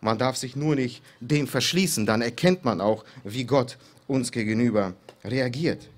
Man 0.00 0.16
darf 0.16 0.36
sich 0.36 0.56
nur 0.56 0.74
nicht 0.74 1.02
dem 1.20 1.46
verschließen, 1.46 2.06
dann 2.06 2.22
erkennt 2.22 2.64
man 2.64 2.80
auch, 2.80 3.04
wie 3.24 3.44
Gott 3.44 3.76
uns 4.06 4.32
gegenüber 4.32 4.94
reagiert. 5.22 5.88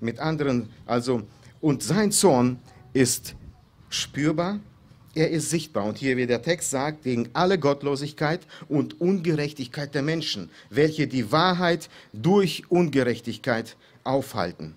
Mit 0.00 0.18
anderen, 0.18 0.68
also 0.84 1.22
und 1.62 1.82
sein 1.82 2.12
Zorn 2.12 2.58
ist 2.92 3.34
spürbar, 3.88 4.60
er 5.14 5.30
ist 5.30 5.48
sichtbar. 5.50 5.84
Und 5.84 5.98
hier, 5.98 6.16
wie 6.16 6.26
der 6.26 6.42
Text 6.42 6.70
sagt, 6.70 7.04
gegen 7.04 7.28
alle 7.32 7.58
Gottlosigkeit 7.58 8.40
und 8.68 9.00
Ungerechtigkeit 9.00 9.94
der 9.94 10.02
Menschen, 10.02 10.50
welche 10.68 11.06
die 11.06 11.32
Wahrheit 11.32 11.88
durch 12.12 12.64
Ungerechtigkeit 12.70 13.76
aufhalten. 14.04 14.74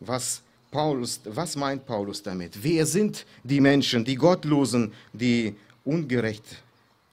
Was, 0.00 0.42
Paulus, 0.70 1.20
was 1.24 1.56
meint 1.56 1.86
Paulus 1.86 2.22
damit? 2.22 2.62
Wer 2.62 2.84
sind 2.84 3.24
die 3.44 3.60
Menschen, 3.60 4.04
die 4.04 4.16
Gottlosen, 4.16 4.92
die 5.12 5.54
ungerecht 5.84 6.44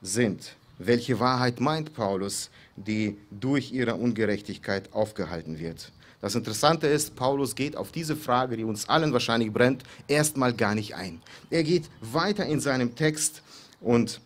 sind? 0.01 0.56
Welche 0.80 1.20
Wahrheit 1.20 1.60
meint 1.60 1.94
Paulus, 1.94 2.50
die 2.75 3.18
durch 3.30 3.72
ihre 3.72 3.96
Ungerechtigkeit 3.96 4.92
aufgehalten 4.94 5.60
wird? 5.60 5.92
Das 6.24 6.36
Interessante 6.36 6.88
ist, 6.88 7.18
Paulus 7.18 7.53
geht 7.53 7.75
auf 7.75 7.92
diese 7.92 8.15
Frage, 8.15 8.56
die 8.56 8.63
uns 8.63 8.88
allen 8.88 9.12
wahrscheinlich 9.12 9.51
brennt, 9.51 9.84
erstmal 10.08 10.53
gar 10.53 10.74
nicht 10.74 10.96
ein. 10.96 11.22
Er 11.50 11.63
geht 11.63 11.89
weiter 12.00 12.46
in 12.46 12.62
seinem 12.62 12.96
Text 12.96 13.42
und 13.82 14.22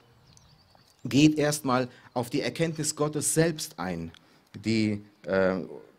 geht 1.03 1.39
erstmal 1.39 1.87
auf 2.13 2.29
die 2.29 2.41
Erkenntnis 2.41 2.95
Gottes 2.95 3.33
selbst 3.33 3.79
ein, 3.79 4.11
die, 4.53 5.03
äh, 5.23 5.55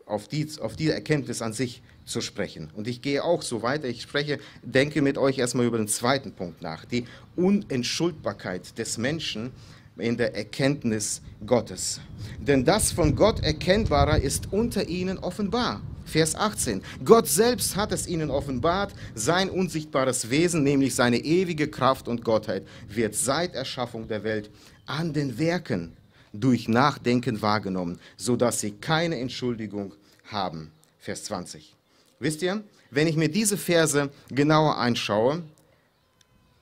auf, 0.06 0.28
die, 0.28 0.48
auf 0.60 0.76
die 0.76 0.88
Erkenntnis 0.88 1.42
an 1.42 1.52
sich 1.52 1.82
zu 2.04 2.20
sprechen. 2.20 2.70
Und 2.76 2.86
ich 2.86 3.02
gehe 3.02 3.24
auch 3.24 3.42
so 3.42 3.62
weiter. 3.62 3.88
Ich 3.88 4.02
spreche, 4.02 4.38
denke 4.62 5.02
mit 5.02 5.18
euch 5.18 5.36
erstmal 5.38 5.66
über 5.66 5.78
den 5.78 5.88
zweiten 5.88 6.30
Punkt 6.30 6.62
nach, 6.62 6.84
die 6.84 7.06
Unentschuldbarkeit 7.34 8.78
des 8.78 8.98
Menschen 8.98 9.50
in 9.98 10.16
der 10.16 10.34
Erkenntnis 10.34 11.20
Gottes. 11.46 12.00
Denn 12.38 12.64
das 12.64 12.92
von 12.92 13.14
Gott 13.14 13.42
Erkennbare 13.42 14.18
ist 14.18 14.52
unter 14.52 14.88
ihnen 14.88 15.18
offenbar. 15.18 15.82
Vers 16.04 16.34
18. 16.34 16.82
Gott 17.04 17.28
selbst 17.28 17.76
hat 17.76 17.92
es 17.92 18.06
ihnen 18.06 18.30
offenbart, 18.30 18.94
sein 19.14 19.50
unsichtbares 19.50 20.30
Wesen, 20.30 20.62
nämlich 20.62 20.94
seine 20.94 21.18
ewige 21.18 21.68
Kraft 21.68 22.08
und 22.08 22.24
Gottheit, 22.24 22.66
wird 22.88 23.14
seit 23.14 23.54
Erschaffung 23.54 24.08
der 24.08 24.24
Welt 24.24 24.50
an 24.86 25.12
den 25.12 25.38
Werken 25.38 25.96
durch 26.32 26.66
Nachdenken 26.66 27.42
wahrgenommen, 27.42 27.98
sodass 28.16 28.60
sie 28.60 28.72
keine 28.72 29.18
Entschuldigung 29.18 29.94
haben. 30.24 30.70
Vers 30.98 31.24
20. 31.24 31.74
Wisst 32.20 32.42
ihr, 32.42 32.62
wenn 32.90 33.06
ich 33.06 33.16
mir 33.16 33.28
diese 33.28 33.58
Verse 33.58 34.10
genauer 34.30 34.78
einschaue, 34.78 35.42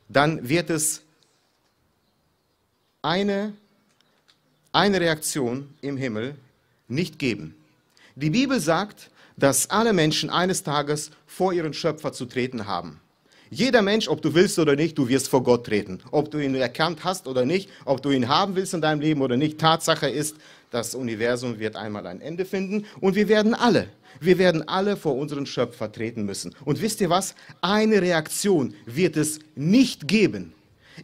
dann 0.09 0.49
wird 0.49 0.71
es 0.71 1.03
eine, 3.07 3.53
eine 4.73 5.01
Reaktion 5.01 5.69
im 5.81 5.97
Himmel 5.97 6.35
nicht 6.89 7.19
geben. 7.19 7.55
Die 8.17 8.31
Bibel 8.31 8.59
sagt, 8.59 9.11
dass 9.37 9.71
alle 9.71 9.93
Menschen 9.93 10.29
eines 10.29 10.65
Tages 10.65 11.11
vor 11.27 11.53
ihren 11.53 11.73
Schöpfer 11.73 12.13
zu 12.13 12.27
treten 12.27 12.67
haben. 12.67 13.01
Jeder 13.49 13.81
Mensch, 13.81 14.09
ob 14.09 14.23
du 14.23 14.35
willst 14.35 14.59
oder 14.59 14.75
nicht, 14.75 14.99
du 14.99 15.09
wirst 15.09 15.29
vor 15.29 15.45
Gott 15.45 15.67
treten. 15.67 16.01
Ob 16.11 16.33
du 16.33 16.39
ihn 16.39 16.57
erkannt 16.57 17.05
hast 17.05 17.29
oder 17.29 17.45
nicht, 17.45 17.71
ob 17.85 18.03
du 18.03 18.11
ihn 18.11 18.27
haben 18.27 18.57
willst 18.57 18.75
in 18.75 18.81
deinem 18.81 19.01
Leben 19.01 19.21
oder 19.23 19.37
nicht, 19.37 19.59
Tatsache 19.59 20.09
ist, 20.09 20.37
das 20.73 20.97
Universum 20.97 21.61
wird 21.61 21.77
einmal 21.77 22.09
ein 22.09 22.21
Ende 22.21 22.45
finden 22.45 22.87
und 23.01 23.15
wir 23.15 23.29
werden 23.29 23.55
alle, 23.55 23.89
wir 24.21 24.39
werden 24.39 24.67
alle 24.69 24.97
vor 24.97 25.15
unseren 25.15 25.47
Schöpfer 25.47 25.93
treten 25.93 26.25
müssen. 26.25 26.57
Und 26.65 26.83
wisst 26.83 27.01
ihr 27.01 27.09
was? 27.09 27.37
Eine 27.61 28.03
Reaktion 28.03 28.75
wird 28.85 29.17
es 29.17 29.39
nicht 29.55 30.09
geben. 30.09 30.53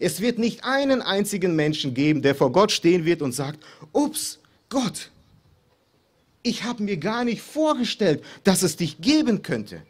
Es 0.00 0.20
wird 0.20 0.38
nicht 0.38 0.64
einen 0.64 1.02
einzigen 1.02 1.54
Menschen 1.56 1.94
geben, 1.94 2.22
der 2.22 2.34
vor 2.34 2.52
Gott 2.52 2.72
stehen 2.72 3.04
wird 3.04 3.22
und 3.22 3.32
sagt, 3.32 3.60
ups, 3.92 4.38
Gott, 4.68 5.10
ich 6.42 6.64
habe 6.64 6.82
mir 6.82 6.96
gar 6.96 7.24
nicht 7.24 7.42
vorgestellt, 7.42 8.24
dass 8.44 8.62
es 8.62 8.76
dich 8.76 9.00
geben 9.00 9.42
könnte. 9.42 9.82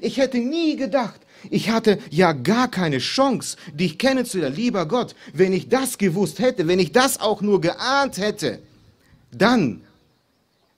Ich 0.00 0.18
hätte 0.18 0.38
nie 0.38 0.76
gedacht, 0.76 1.20
ich 1.50 1.70
hatte 1.70 1.98
ja 2.10 2.32
gar 2.32 2.70
keine 2.70 2.98
Chance, 2.98 3.56
dich 3.72 3.98
kennenzulernen, 3.98 4.56
lieber 4.56 4.86
Gott. 4.86 5.14
Wenn 5.32 5.52
ich 5.52 5.68
das 5.68 5.96
gewusst 5.96 6.38
hätte, 6.38 6.66
wenn 6.66 6.80
ich 6.80 6.92
das 6.92 7.20
auch 7.20 7.40
nur 7.40 7.60
geahnt 7.60 8.18
hätte, 8.18 8.60
dann 9.30 9.82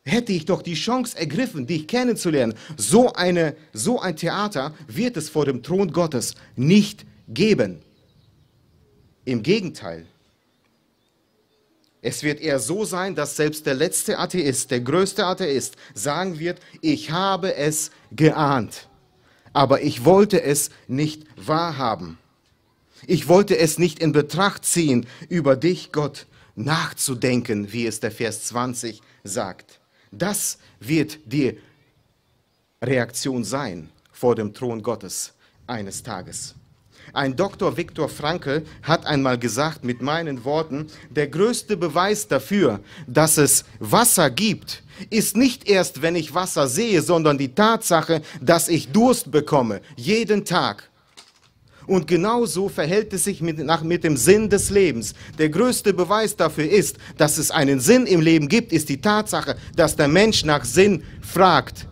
hätte 0.04 0.32
ich 0.32 0.44
doch 0.44 0.62
die 0.62 0.74
Chance 0.74 1.18
ergriffen, 1.18 1.66
dich 1.66 1.86
kennenzulernen. 1.86 2.54
So, 2.76 3.12
eine, 3.12 3.56
so 3.72 4.00
ein 4.00 4.16
Theater 4.16 4.74
wird 4.86 5.16
es 5.16 5.28
vor 5.28 5.44
dem 5.44 5.62
Thron 5.62 5.92
Gottes 5.92 6.34
nicht 6.56 7.04
geben. 7.28 7.80
Im 9.28 9.42
Gegenteil. 9.42 10.06
Es 12.00 12.22
wird 12.22 12.40
eher 12.40 12.58
so 12.58 12.84
sein, 12.84 13.14
dass 13.14 13.36
selbst 13.36 13.66
der 13.66 13.74
letzte 13.74 14.18
Atheist, 14.18 14.70
der 14.70 14.80
größte 14.80 15.26
Atheist, 15.26 15.76
sagen 15.94 16.38
wird, 16.38 16.60
ich 16.80 17.10
habe 17.10 17.54
es 17.54 17.90
geahnt 18.12 18.88
aber 19.58 19.82
ich 19.82 20.04
wollte 20.04 20.40
es 20.40 20.70
nicht 20.86 21.24
wahrhaben. 21.36 22.16
Ich 23.08 23.26
wollte 23.26 23.58
es 23.58 23.78
nicht 23.78 23.98
in 23.98 24.12
Betracht 24.12 24.64
ziehen, 24.64 25.06
über 25.28 25.56
dich, 25.56 25.90
Gott, 25.90 26.26
nachzudenken, 26.54 27.72
wie 27.72 27.86
es 27.86 27.98
der 27.98 28.12
Vers 28.12 28.44
20 28.44 29.00
sagt. 29.24 29.80
Das 30.12 30.58
wird 30.78 31.18
die 31.26 31.58
Reaktion 32.82 33.42
sein 33.42 33.90
vor 34.12 34.36
dem 34.36 34.54
Thron 34.54 34.82
Gottes 34.82 35.32
eines 35.66 36.04
Tages. 36.04 36.54
Ein 37.12 37.36
Dr. 37.36 37.76
Viktor 37.76 38.08
Frankl 38.08 38.64
hat 38.82 39.06
einmal 39.06 39.38
gesagt 39.38 39.84
mit 39.84 40.02
meinen 40.02 40.44
Worten, 40.44 40.86
der 41.10 41.28
größte 41.28 41.76
Beweis 41.76 42.28
dafür, 42.28 42.80
dass 43.06 43.38
es 43.38 43.64
Wasser 43.78 44.30
gibt, 44.30 44.82
ist 45.10 45.36
nicht 45.36 45.68
erst, 45.68 46.02
wenn 46.02 46.16
ich 46.16 46.34
Wasser 46.34 46.66
sehe, 46.66 47.02
sondern 47.02 47.38
die 47.38 47.54
Tatsache, 47.54 48.22
dass 48.40 48.68
ich 48.68 48.88
Durst 48.88 49.30
bekomme, 49.30 49.80
jeden 49.96 50.44
Tag. 50.44 50.88
Und 51.86 52.06
genauso 52.06 52.68
verhält 52.68 53.14
es 53.14 53.24
sich 53.24 53.40
mit, 53.40 53.58
nach, 53.58 53.82
mit 53.82 54.04
dem 54.04 54.18
Sinn 54.18 54.50
des 54.50 54.68
Lebens. 54.68 55.14
Der 55.38 55.48
größte 55.48 55.94
Beweis 55.94 56.36
dafür 56.36 56.68
ist, 56.70 56.98
dass 57.16 57.38
es 57.38 57.50
einen 57.50 57.80
Sinn 57.80 58.06
im 58.06 58.20
Leben 58.20 58.48
gibt, 58.48 58.72
ist 58.72 58.90
die 58.90 59.00
Tatsache, 59.00 59.56
dass 59.74 59.96
der 59.96 60.08
Mensch 60.08 60.44
nach 60.44 60.66
Sinn 60.66 61.02
fragt. 61.22 61.86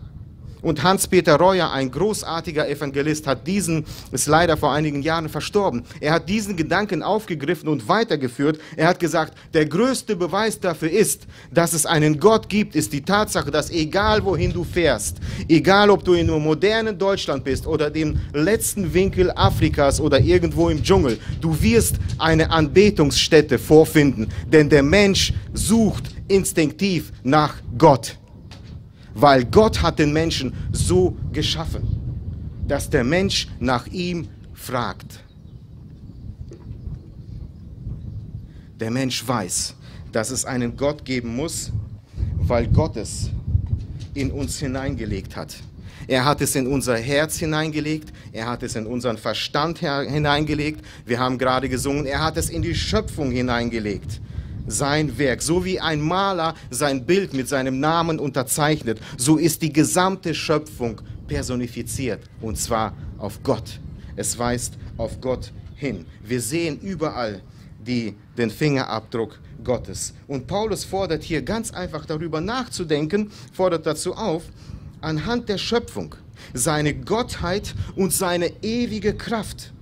Und 0.63 0.83
Hans-Peter 0.83 1.37
Reuer, 1.37 1.71
ein 1.71 1.91
großartiger 1.91 2.69
Evangelist, 2.69 3.27
hat 3.27 3.47
diesen, 3.47 3.85
ist 4.13 4.27
leider 4.27 4.57
vor 4.57 4.73
einigen 4.73 5.03
Jahren 5.03 5.29
verstorben, 5.29 5.85
er 6.01 6.13
hat 6.13 6.29
diesen 6.29 6.57
Gedanken 6.57 7.03
aufgegriffen 7.03 7.69
und 7.69 7.89
weitergeführt. 7.89 8.59
Er 8.77 8.89
hat 8.89 8.99
gesagt, 8.99 9.35
der 9.55 9.67
größte 9.67 10.17
Beweis 10.17 10.59
dafür 10.61 10.91
ist, 10.91 11.27
dass 11.51 11.73
es 11.73 11.87
einen 11.87 12.19
Gott 12.19 12.49
gibt, 12.49 12.75
ist 12.75 12.93
die 12.93 13.03
Tatsache, 13.03 13.51
dass 13.51 13.71
egal 13.71 14.25
wohin 14.25 14.53
du 14.53 14.65
fährst, 14.65 15.19
egal 15.49 15.91
ob 15.91 16.05
du 16.05 16.15
in 16.15 16.31
einem 16.31 16.43
modernen 16.43 16.99
Deutschland 16.99 17.45
bist 17.45 17.67
oder 17.67 17.91
dem 17.91 18.19
letzten 18.33 18.93
Winkel 18.93 19.31
Afrikas 19.35 20.01
oder 20.01 20.21
irgendwo 20.21 20.69
im 20.69 20.83
Dschungel, 20.83 21.19
du 21.41 21.61
wirst 21.61 21.97
eine 22.19 22.51
Anbetungsstätte 22.51 23.59
vorfinden, 23.59 24.29
denn 24.51 24.69
der 24.69 24.83
Mensch 24.83 25.33
sucht 25.53 26.05
instinktiv 26.29 27.13
nach 27.23 27.55
Gott 27.79 28.17
weil 29.17 29.47
Gott 29.47 29.81
hat 29.81 29.99
den 29.99 30.13
Menschen 30.13 30.53
so 30.73 31.17
geschaffen, 31.33 31.83
dass 32.69 32.91
der 32.91 33.03
Mensch 33.03 33.49
nach 33.59 33.87
ihm 33.87 34.29
fragt. 34.53 35.21
Der 38.79 38.91
Mensch 38.91 39.27
weiß, 39.27 39.75
dass 40.13 40.31
es 40.31 40.45
einen 40.45 40.77
Gott 40.77 41.03
geben 41.03 41.35
muss, 41.35 41.73
weil 42.37 42.69
Gott 42.69 42.97
es 42.99 43.31
in 44.13 44.31
uns 44.31 44.59
hineingelegt 44.59 45.35
hat. 45.35 45.55
Er 46.07 46.27
hat 46.27 46.43
es 46.43 46.55
in 46.55 46.67
unser 46.67 46.99
Herz 46.99 47.39
hineingelegt, 47.39 48.13
er 48.33 48.47
hat 48.47 48.63
es 48.63 48.77
in 48.77 48.87
unseren 48.87 49.17
Verstand 49.17 49.79
hineingelegt. 49.79 50.85
Wir 51.07 51.19
haben 51.19 51.39
gerade 51.39 51.71
gesungen, 51.71 52.05
er 52.05 52.23
hat 52.23 52.37
es 52.37 52.51
in 52.51 52.61
die 52.61 52.75
Schöpfung 52.75 53.31
hineingelegt 53.31 54.21
sein 54.67 55.19
Werk. 55.19 55.43
So 55.43 55.65
wie 55.65 55.81
ein 55.81 56.01
Maler 56.01 56.55
sein 56.71 57.05
Bild 57.05 57.35
mit 57.35 57.49
seinem 57.49 57.81
Namen 57.81 58.19
unterzeichnet, 58.19 59.01
so 59.17 59.37
ist 59.37 59.63
die 59.63 59.73
gesamte 59.73 60.35
Schöpfung 60.35 61.01
personifiziert 61.27 62.23
und 62.41 62.59
zwar 62.59 62.95
auf 63.19 63.43
Gott. 63.43 63.81
Es 64.17 64.39
weist 64.39 64.75
auf 64.97 65.21
Gott 65.21 65.53
hin. 65.75 66.07
Wir 66.25 66.41
sehen 66.41 66.81
überall 66.81 67.43
die, 67.87 68.15
den 68.37 68.51
Fingerabdruck 68.51 69.39
Gottes. 69.63 70.15
Und 70.27 70.47
Paulus 70.47 70.85
fordert 70.85 71.23
hier 71.23 71.43
ganz 71.43 71.73
einfach 71.73 72.07
darüber 72.07 72.41
nachzudenken, 72.41 73.31
fordert 73.53 73.87
dazu 73.87 74.15
auf, 74.15 74.45
anhand 75.01 75.49
der 75.49 75.59
Schöpfung 75.59 76.15
seine 76.53 76.95
Gottheit 76.95 77.75
und 77.97 78.13
seine 78.13 78.51
ewige 78.63 79.15
Kraft, 79.15 79.73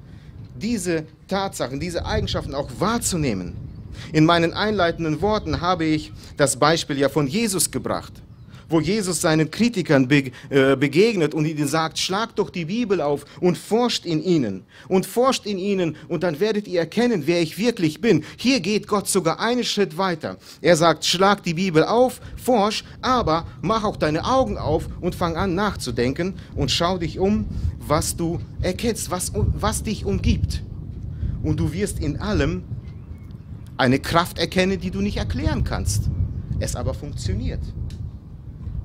diese 0.57 1.05
Tatsachen, 1.29 1.81
diese 1.81 2.07
Eigenschaften 2.07 2.55
auch 2.55 2.71
wahrzunehmen 2.79 3.65
in 4.13 4.25
meinen 4.25 4.53
einleitenden 4.53 5.21
Worten 5.21 5.61
habe 5.61 5.85
ich 5.85 6.13
das 6.37 6.57
Beispiel 6.57 6.99
ja 6.99 7.09
von 7.09 7.27
Jesus 7.27 7.71
gebracht, 7.71 8.13
wo 8.69 8.81
Jesus 8.81 9.21
seinen 9.21 9.51
Kritikern 9.51 10.09
äh, 10.11 10.77
begegnet 10.77 11.35
und 11.35 11.47
ihnen 11.47 11.69
sagt, 11.69 11.99
schlagt 11.99 12.39
doch 12.39 12.51
die 12.51 12.65
Bibel 12.65 13.01
auf 13.01 13.25
und 13.41 13.59
forscht 13.59 14.07
in 14.07 14.23
ihnen 14.23 14.65
und 14.89 15.07
forscht 15.07 15.47
in 15.47 15.59
ihnen 15.59 15.97
und 16.09 16.23
dann 16.23 16.41
werdet 16.41 16.67
ihr 16.67 16.81
erkennen, 16.81 17.23
wer 17.27 17.41
ich 17.41 17.59
wirklich 17.59 18.01
bin. 18.01 18.25
Hier 18.37 18.61
geht 18.61 18.89
Gott 18.89 19.09
sogar 19.09 19.41
einen 19.41 19.65
Schritt 19.65 19.97
weiter. 19.99 20.39
Er 20.61 20.77
sagt, 20.77 21.05
schlag 21.05 21.43
die 21.43 21.55
Bibel 21.55 21.85
auf, 21.85 22.21
forsch, 22.37 22.85
aber 23.03 23.47
mach 23.63 23.85
auch 23.85 23.97
deine 23.97 24.25
Augen 24.25 24.59
auf 24.59 24.89
und 25.01 25.15
fang 25.15 25.37
an 25.37 25.55
nachzudenken 25.55 26.35
und 26.57 26.71
schau 26.71 26.99
dich 26.99 27.19
um, 27.19 27.47
was 27.87 28.17
du 28.17 28.41
erkennst, 28.61 29.11
was, 29.11 29.33
was 29.35 29.83
dich 29.83 30.05
umgibt. 30.05 30.63
Und 31.43 31.61
du 31.61 31.73
wirst 31.73 31.99
in 31.99 32.19
allem 32.19 32.65
eine 33.77 33.99
Kraft 33.99 34.39
erkennen, 34.39 34.81
die 34.81 34.91
du 34.91 35.01
nicht 35.01 35.17
erklären 35.17 35.65
kannst. 35.65 36.11
Es 36.61 36.77
aber 36.77 36.95
funktioniert. 36.95 37.61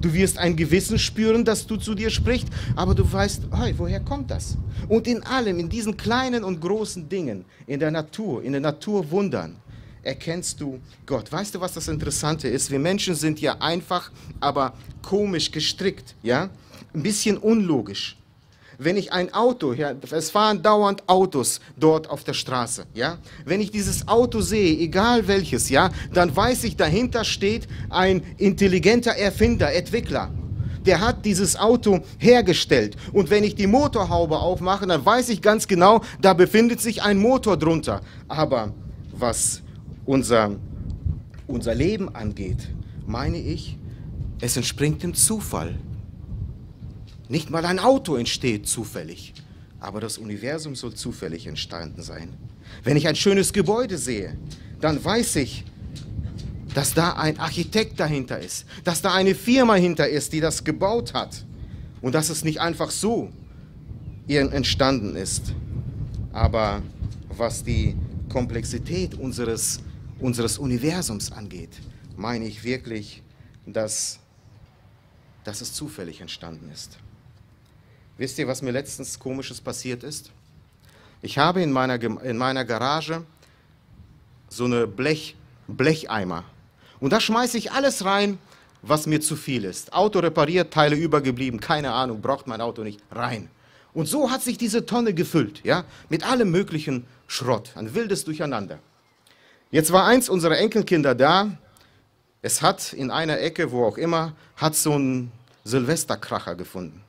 Du 0.02 0.14
wirst 0.14 0.38
ein 0.38 0.56
Gewissen 0.56 0.98
spüren, 0.98 1.44
das 1.44 1.68
du 1.68 1.76
zu 1.76 1.94
dir 1.94 2.10
spricht, 2.10 2.48
aber 2.76 2.96
du 2.96 3.12
weißt, 3.12 3.44
hey, 3.52 3.74
woher 3.78 4.00
kommt 4.00 4.32
das? 4.32 4.58
Und 4.88 5.08
in 5.08 5.24
allem, 5.24 5.60
in 5.60 5.68
diesen 5.68 5.98
kleinen 5.98 6.44
und 6.44 6.62
großen 6.62 7.10
Dingen, 7.10 7.44
in 7.68 7.80
der 7.80 7.92
Natur, 7.92 8.42
in 8.44 8.54
den 8.54 8.64
Naturwundern, 8.64 9.58
erkennst 10.02 10.62
du 10.62 10.80
Gott. 11.06 11.30
Weißt 11.30 11.54
du, 11.54 11.60
was 11.60 11.74
das 11.74 11.90
Interessante 11.90 12.48
ist? 12.48 12.72
Wir 12.72 12.80
Menschen 12.80 13.14
sind 13.14 13.42
ja 13.42 13.58
einfach, 13.60 14.10
aber 14.40 14.74
komisch 15.02 15.52
gestrickt, 15.52 16.16
ja? 16.24 16.50
Ein 16.94 17.04
bisschen 17.04 17.38
unlogisch 17.38 18.19
wenn 18.80 18.96
ich 18.96 19.12
ein 19.12 19.34
Auto, 19.34 19.74
ja, 19.74 19.94
es 20.10 20.32
fahren 20.32 20.64
dauernd 20.64 21.04
Autos 21.08 21.60
dort 21.78 22.10
auf 22.10 22.24
der 22.24 22.34
Straße, 22.34 22.86
ja, 22.94 23.18
wenn 23.46 23.60
ich 23.60 23.72
dieses 23.72 24.08
Auto 24.08 24.40
sehe, 24.40 24.80
egal 24.80 25.28
welches, 25.28 25.70
ja, 25.70 25.92
dann 26.14 26.34
weiß 26.34 26.64
ich, 26.64 26.78
dahinter 26.78 27.26
steht 27.26 27.68
ein 27.90 28.24
intelligenter 28.38 29.12
Erfinder, 29.12 29.72
Entwickler. 29.74 30.32
Der 30.86 31.02
hat 31.02 31.26
dieses 31.26 31.58
Auto 31.58 32.00
hergestellt. 32.18 32.96
Und 33.12 33.30
wenn 33.30 33.44
ich 33.44 33.54
die 33.54 33.68
Motorhaube 33.68 34.40
aufmache, 34.40 34.88
dann 34.88 35.06
weiß 35.06 35.28
ich 35.28 35.42
ganz 35.42 35.68
genau, 35.68 36.02
da 36.22 36.34
befindet 36.34 36.80
sich 36.80 37.04
ein 37.04 37.20
Motor 37.20 37.58
drunter. 37.58 38.00
Aber 38.30 38.74
was 39.12 39.62
unser, 40.06 40.56
unser 41.48 41.76
Leben 41.76 42.16
angeht, 42.16 42.70
meine 43.06 43.38
ich, 43.38 43.78
es 44.40 44.56
entspringt 44.56 45.04
dem 45.04 45.14
Zufall. 45.14 45.76
Nicht 47.30 47.52
mal 47.52 47.64
ein 47.64 47.78
Auto 47.78 48.16
entsteht 48.16 48.68
zufällig, 48.68 49.36
aber 49.80 50.02
das 50.02 50.18
Universum 50.18 50.74
soll 50.74 50.96
zufällig 50.96 51.46
entstanden 51.46 52.02
sein. 52.02 52.36
Wenn 52.84 52.98
ich 52.98 53.08
ein 53.08 53.16
schönes 53.16 53.54
Gebäude 53.54 54.00
sehe, 54.00 54.36
dann 54.82 55.04
weiß 55.04 55.36
ich, 55.36 55.64
dass 56.74 56.96
da 56.96 57.14
ein 57.14 57.40
Architekt 57.40 58.00
dahinter 58.00 58.40
ist, 58.40 58.66
dass 58.84 59.04
da 59.04 59.14
eine 59.14 59.36
Firma 59.36 59.76
hinter 59.76 60.10
ist, 60.10 60.34
die 60.34 60.40
das 60.40 60.64
gebaut 60.64 61.14
hat 61.14 61.46
und 62.02 62.16
dass 62.16 62.30
es 62.30 62.44
nicht 62.44 62.62
einfach 62.62 62.90
so 62.90 63.32
entstanden 64.28 65.16
ist. 65.16 65.54
Aber 66.34 66.82
was 67.30 67.64
die 67.64 67.96
Komplexität 68.28 69.14
unseres, 69.14 69.82
unseres 70.20 70.58
Universums 70.58 71.32
angeht, 71.32 71.80
meine 72.18 72.46
ich 72.46 72.64
wirklich, 72.64 73.22
dass, 73.68 74.20
dass 75.44 75.62
es 75.62 75.74
zufällig 75.74 76.22
entstanden 76.22 76.72
ist. 76.72 76.98
Wisst 78.20 78.38
ihr, 78.38 78.50
was 78.50 78.62
mir 78.62 78.72
letztens 78.72 79.18
komisches 79.18 79.62
passiert 79.62 80.04
ist? 80.04 80.30
Ich 81.22 81.38
habe 81.38 81.62
in 81.62 81.72
meiner, 81.72 82.04
in 82.04 82.38
meiner 82.38 82.66
Garage 82.66 83.24
so 84.50 84.66
eine 84.66 84.88
Blech, 84.88 85.38
Blecheimer. 85.70 86.44
Und 87.00 87.14
da 87.14 87.22
schmeiße 87.22 87.58
ich 87.58 87.72
alles 87.72 88.04
rein, 88.04 88.38
was 88.82 89.08
mir 89.08 89.22
zu 89.22 89.38
viel 89.38 89.64
ist. 89.64 89.94
Auto 89.94 90.20
repariert, 90.20 90.74
Teile 90.74 90.98
übergeblieben, 90.98 91.62
keine 91.62 91.94
Ahnung, 91.94 92.20
braucht 92.20 92.46
mein 92.46 92.60
Auto 92.60 92.84
nicht, 92.84 93.00
rein. 93.10 93.50
Und 93.94 94.08
so 94.08 94.30
hat 94.30 94.42
sich 94.42 94.58
diese 94.58 94.86
Tonne 94.86 95.14
gefüllt, 95.14 95.62
ja, 95.64 95.86
mit 96.10 96.30
allem 96.30 96.52
möglichen 96.52 97.06
Schrott, 97.26 97.72
ein 97.76 97.96
wildes 97.96 98.26
Durcheinander. 98.26 98.80
Jetzt 99.72 99.94
war 99.94 100.06
eins 100.06 100.28
unserer 100.28 100.58
Enkelkinder 100.58 101.16
da, 101.16 101.58
es 102.42 102.62
hat 102.62 102.92
in 102.92 103.12
einer 103.12 103.40
Ecke, 103.40 103.72
wo 103.72 103.86
auch 103.86 103.98
immer, 103.98 104.34
hat 104.58 104.76
so 104.76 104.98
ein 104.98 105.32
Silvesterkracher 105.64 106.56
gefunden. 106.56 107.02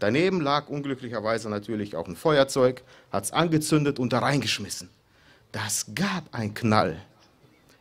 Daneben 0.00 0.40
lag 0.40 0.68
unglücklicherweise 0.68 1.50
natürlich 1.50 1.94
auch 1.94 2.08
ein 2.08 2.16
Feuerzeug, 2.16 2.82
hat 3.12 3.24
es 3.24 3.32
angezündet 3.32 3.98
und 3.98 4.12
da 4.12 4.20
reingeschmissen. 4.20 4.88
Das 5.52 5.86
gab 5.94 6.34
einen 6.34 6.54
Knall. 6.54 7.00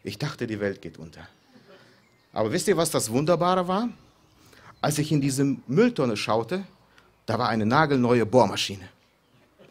Ich 0.04 0.18
dachte, 0.18 0.46
die 0.46 0.60
Welt 0.60 0.82
geht 0.82 1.00
unter. 1.00 1.28
Aber 2.34 2.52
wisst 2.52 2.68
ihr, 2.68 2.78
was 2.78 2.92
das 2.92 3.10
Wunderbare 3.10 3.68
war? 3.68 3.90
Als 4.82 4.98
ich 4.98 5.12
in 5.12 5.22
diese 5.22 5.44
Mülltonne 5.68 6.18
schaute, 6.18 6.64
da 7.26 7.40
war 7.40 7.50
eine 7.50 7.66
nagelneue 7.66 8.26
Bohrmaschine. 8.26 8.88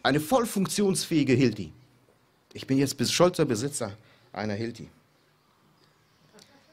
Eine 0.02 0.20
voll 0.20 0.46
funktionsfähige 0.46 1.34
Hilti. 1.34 1.72
Ich 2.54 2.66
bin 2.66 2.78
jetzt 2.78 2.96
bis 2.96 3.12
stolzer 3.12 3.44
Besitzer 3.44 3.92
einer 4.32 4.54
Hilti. 4.54 4.88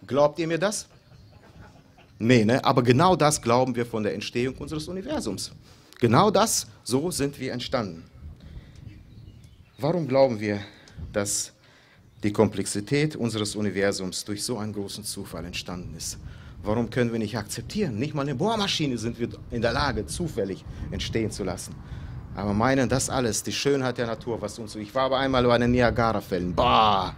Glaubt 0.08 0.40
ihr 0.40 0.48
mir 0.48 0.60
das? 0.60 0.88
Nee, 2.18 2.46
ne? 2.46 2.64
aber 2.64 2.82
genau 2.82 3.16
das 3.16 3.42
glauben 3.42 3.76
wir 3.76 3.86
von 3.86 4.04
der 4.04 4.14
Entstehung 4.14 4.56
unseres 4.58 4.88
Universums. 4.88 5.52
Genau 6.00 6.32
das, 6.32 6.68
so 6.84 7.12
sind 7.12 7.40
wir 7.40 7.52
entstanden. 7.52 8.04
Warum 9.78 10.08
glauben 10.08 10.40
wir, 10.40 10.60
dass 11.12 11.52
die 12.24 12.32
Komplexität 12.32 13.16
unseres 13.16 13.56
Universums 13.56 14.24
durch 14.24 14.44
so 14.44 14.58
einen 14.58 14.74
großen 14.74 15.04
Zufall 15.04 15.46
entstanden 15.46 15.94
ist? 15.96 16.18
Warum 16.64 16.90
können 16.90 17.12
wir 17.12 17.20
nicht 17.20 17.38
akzeptieren? 17.38 18.00
Nicht 18.00 18.14
mal 18.14 18.24
eine 18.24 18.36
Bohrmaschine 18.36 18.98
sind 18.98 19.20
wir 19.20 19.30
in 19.52 19.62
der 19.62 19.74
Lage, 19.74 20.06
zufällig 20.06 20.66
entstehen 20.92 21.30
zu 21.30 21.44
lassen. 21.44 21.76
Aber 22.36 22.54
meinen, 22.54 22.90
das 22.90 23.10
alles, 23.10 23.44
die 23.44 23.52
Schönheit 23.52 23.98
der 23.98 24.08
Natur, 24.08 24.42
was 24.42 24.58
uns. 24.58 24.76
Ich 24.76 24.94
war 24.96 25.04
aber 25.04 25.20
einmal 25.20 25.44
bei 25.44 25.58
den 25.58 25.72
Niagara-Fällen. 25.72 26.56
Bah, 26.56 27.16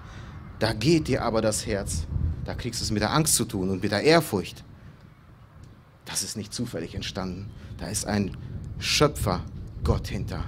da 0.60 0.73
geht 0.73 1.07
dir 1.07 1.23
aber 1.23 1.41
das 1.41 1.65
Herz. 1.65 2.05
Da 2.45 2.53
kriegst 2.53 2.81
du 2.81 2.83
es 2.83 2.91
mit 2.91 3.01
der 3.01 3.12
Angst 3.12 3.36
zu 3.36 3.45
tun 3.45 3.69
und 3.69 3.81
mit 3.81 3.91
der 3.91 4.01
Ehrfurcht. 4.01 4.63
Das 6.07 6.23
ist 6.23 6.37
nicht 6.37 6.53
zufällig 6.53 6.95
entstanden. 6.95 7.51
Da 7.77 7.87
ist 7.87 8.05
ein 8.05 8.35
Schöpfer, 8.79 9.43
Gott 9.83 10.07
hinter. 10.07 10.43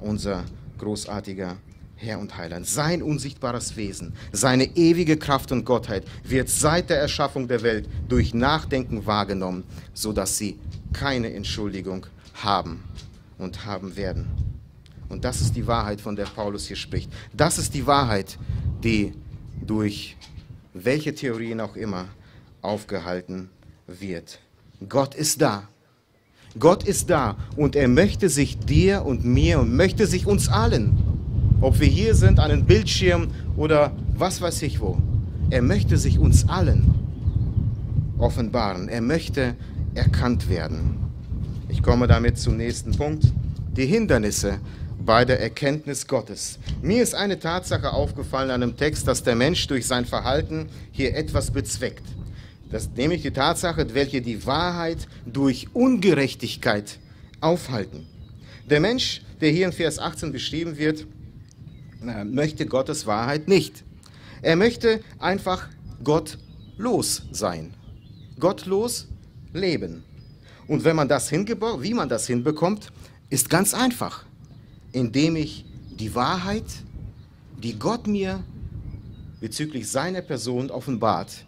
Unser 0.00 0.44
großartiger 0.78 1.58
Herr 1.96 2.18
und 2.18 2.36
Heiland. 2.36 2.66
Sein 2.66 3.02
unsichtbares 3.02 3.76
Wesen, 3.76 4.14
seine 4.32 4.64
ewige 4.76 5.16
Kraft 5.16 5.52
und 5.52 5.64
Gottheit 5.64 6.04
wird 6.24 6.48
seit 6.48 6.90
der 6.90 6.98
Erschaffung 6.98 7.48
der 7.48 7.62
Welt 7.62 7.88
durch 8.08 8.34
Nachdenken 8.34 9.06
wahrgenommen, 9.06 9.64
sodass 9.94 10.36
sie 10.36 10.58
keine 10.92 11.32
Entschuldigung 11.32 12.06
haben 12.34 12.84
und 13.38 13.64
haben 13.64 13.96
werden. 13.96 14.26
Und 15.08 15.24
das 15.24 15.40
ist 15.40 15.56
die 15.56 15.66
Wahrheit, 15.66 16.00
von 16.00 16.16
der 16.16 16.24
Paulus 16.24 16.66
hier 16.66 16.76
spricht. 16.76 17.10
Das 17.32 17.58
ist 17.58 17.74
die 17.74 17.86
Wahrheit, 17.86 18.38
die 18.82 19.14
durch 19.64 20.16
welche 20.74 21.14
Theorien 21.14 21.60
auch 21.60 21.76
immer 21.76 22.08
aufgehalten 22.60 23.48
wird. 23.86 24.40
Gott 24.88 25.14
ist 25.14 25.40
da. 25.40 25.64
Gott 26.58 26.84
ist 26.84 27.10
da 27.10 27.36
und 27.56 27.76
er 27.76 27.88
möchte 27.88 28.28
sich 28.28 28.58
dir 28.58 29.04
und 29.04 29.24
mir 29.24 29.60
und 29.60 29.74
möchte 29.74 30.06
sich 30.06 30.26
uns 30.26 30.48
allen, 30.48 30.96
ob 31.60 31.80
wir 31.80 31.86
hier 31.86 32.14
sind, 32.14 32.38
an 32.38 32.50
einem 32.50 32.64
Bildschirm 32.64 33.28
oder 33.56 33.92
was 34.16 34.40
weiß 34.40 34.62
ich 34.62 34.80
wo, 34.80 34.96
er 35.50 35.62
möchte 35.62 35.98
sich 35.98 36.18
uns 36.18 36.48
allen 36.48 36.94
offenbaren. 38.18 38.88
Er 38.88 39.00
möchte 39.00 39.54
erkannt 39.94 40.48
werden. 40.48 40.96
Ich 41.68 41.82
komme 41.82 42.06
damit 42.06 42.38
zum 42.38 42.56
nächsten 42.56 42.92
Punkt. 42.92 43.24
Die 43.76 43.86
Hindernisse 43.86 44.58
bei 45.04 45.24
der 45.24 45.40
Erkenntnis 45.40 46.06
Gottes. 46.06 46.58
Mir 46.82 47.02
ist 47.02 47.14
eine 47.14 47.38
Tatsache 47.38 47.92
aufgefallen 47.92 48.50
an 48.50 48.62
einem 48.62 48.76
Text, 48.76 49.06
dass 49.06 49.22
der 49.22 49.36
Mensch 49.36 49.66
durch 49.66 49.86
sein 49.86 50.04
Verhalten 50.04 50.68
hier 50.90 51.14
etwas 51.14 51.50
bezweckt. 51.50 52.02
Das 52.70 52.90
nämlich 52.96 53.22
die 53.22 53.30
Tatsache, 53.30 53.94
welche 53.94 54.20
die 54.20 54.44
Wahrheit 54.46 55.06
durch 55.24 55.68
Ungerechtigkeit 55.72 56.98
aufhalten. 57.40 58.06
Der 58.68 58.80
Mensch, 58.80 59.22
der 59.40 59.50
hier 59.50 59.66
in 59.66 59.72
Vers 59.72 59.98
18 59.98 60.32
beschrieben 60.32 60.76
wird, 60.76 61.06
möchte 62.24 62.66
Gottes 62.66 63.06
Wahrheit 63.06 63.48
nicht. 63.48 63.84
Er 64.42 64.56
möchte 64.56 65.00
einfach 65.18 65.68
gottlos 66.02 67.22
sein. 67.30 67.74
Gottlos 68.38 69.08
leben. 69.52 70.04
Und 70.66 70.84
wenn 70.84 70.96
man 70.96 71.08
das 71.08 71.30
wie 71.30 71.94
man 71.94 72.08
das 72.08 72.26
hinbekommt, 72.26 72.92
ist 73.30 73.48
ganz 73.48 73.72
einfach, 73.74 74.24
indem 74.92 75.36
ich 75.36 75.64
die 75.98 76.14
Wahrheit, 76.14 76.64
die 77.62 77.78
Gott 77.78 78.06
mir 78.06 78.42
bezüglich 79.40 79.88
seiner 79.88 80.22
Person 80.22 80.70
offenbart, 80.70 81.46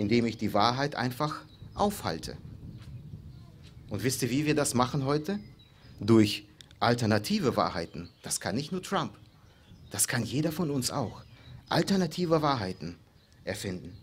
indem 0.00 0.24
ich 0.24 0.38
die 0.38 0.54
Wahrheit 0.54 0.94
einfach 0.94 1.42
aufhalte. 1.74 2.38
Und 3.90 4.02
wisst 4.02 4.22
ihr, 4.22 4.30
wie 4.30 4.46
wir 4.46 4.54
das 4.54 4.72
machen 4.72 5.04
heute? 5.04 5.38
Durch 6.00 6.46
alternative 6.78 7.54
Wahrheiten. 7.54 8.08
Das 8.22 8.40
kann 8.40 8.54
nicht 8.54 8.72
nur 8.72 8.82
Trump. 8.82 9.12
Das 9.90 10.08
kann 10.08 10.24
jeder 10.24 10.52
von 10.52 10.70
uns 10.70 10.90
auch. 10.90 11.20
Alternative 11.68 12.40
Wahrheiten 12.40 12.96
erfinden. 13.44 13.94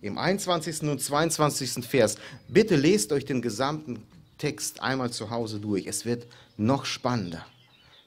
Im 0.00 0.18
21. 0.18 0.82
und 0.82 1.00
22. 1.00 1.86
Vers, 1.86 2.16
bitte 2.48 2.74
lest 2.74 3.12
euch 3.12 3.24
den 3.24 3.42
gesamten 3.42 4.02
Text 4.38 4.82
einmal 4.82 5.12
zu 5.12 5.30
Hause 5.30 5.60
durch. 5.60 5.86
Es 5.86 6.04
wird 6.04 6.26
noch 6.56 6.84
spannender. 6.84 7.46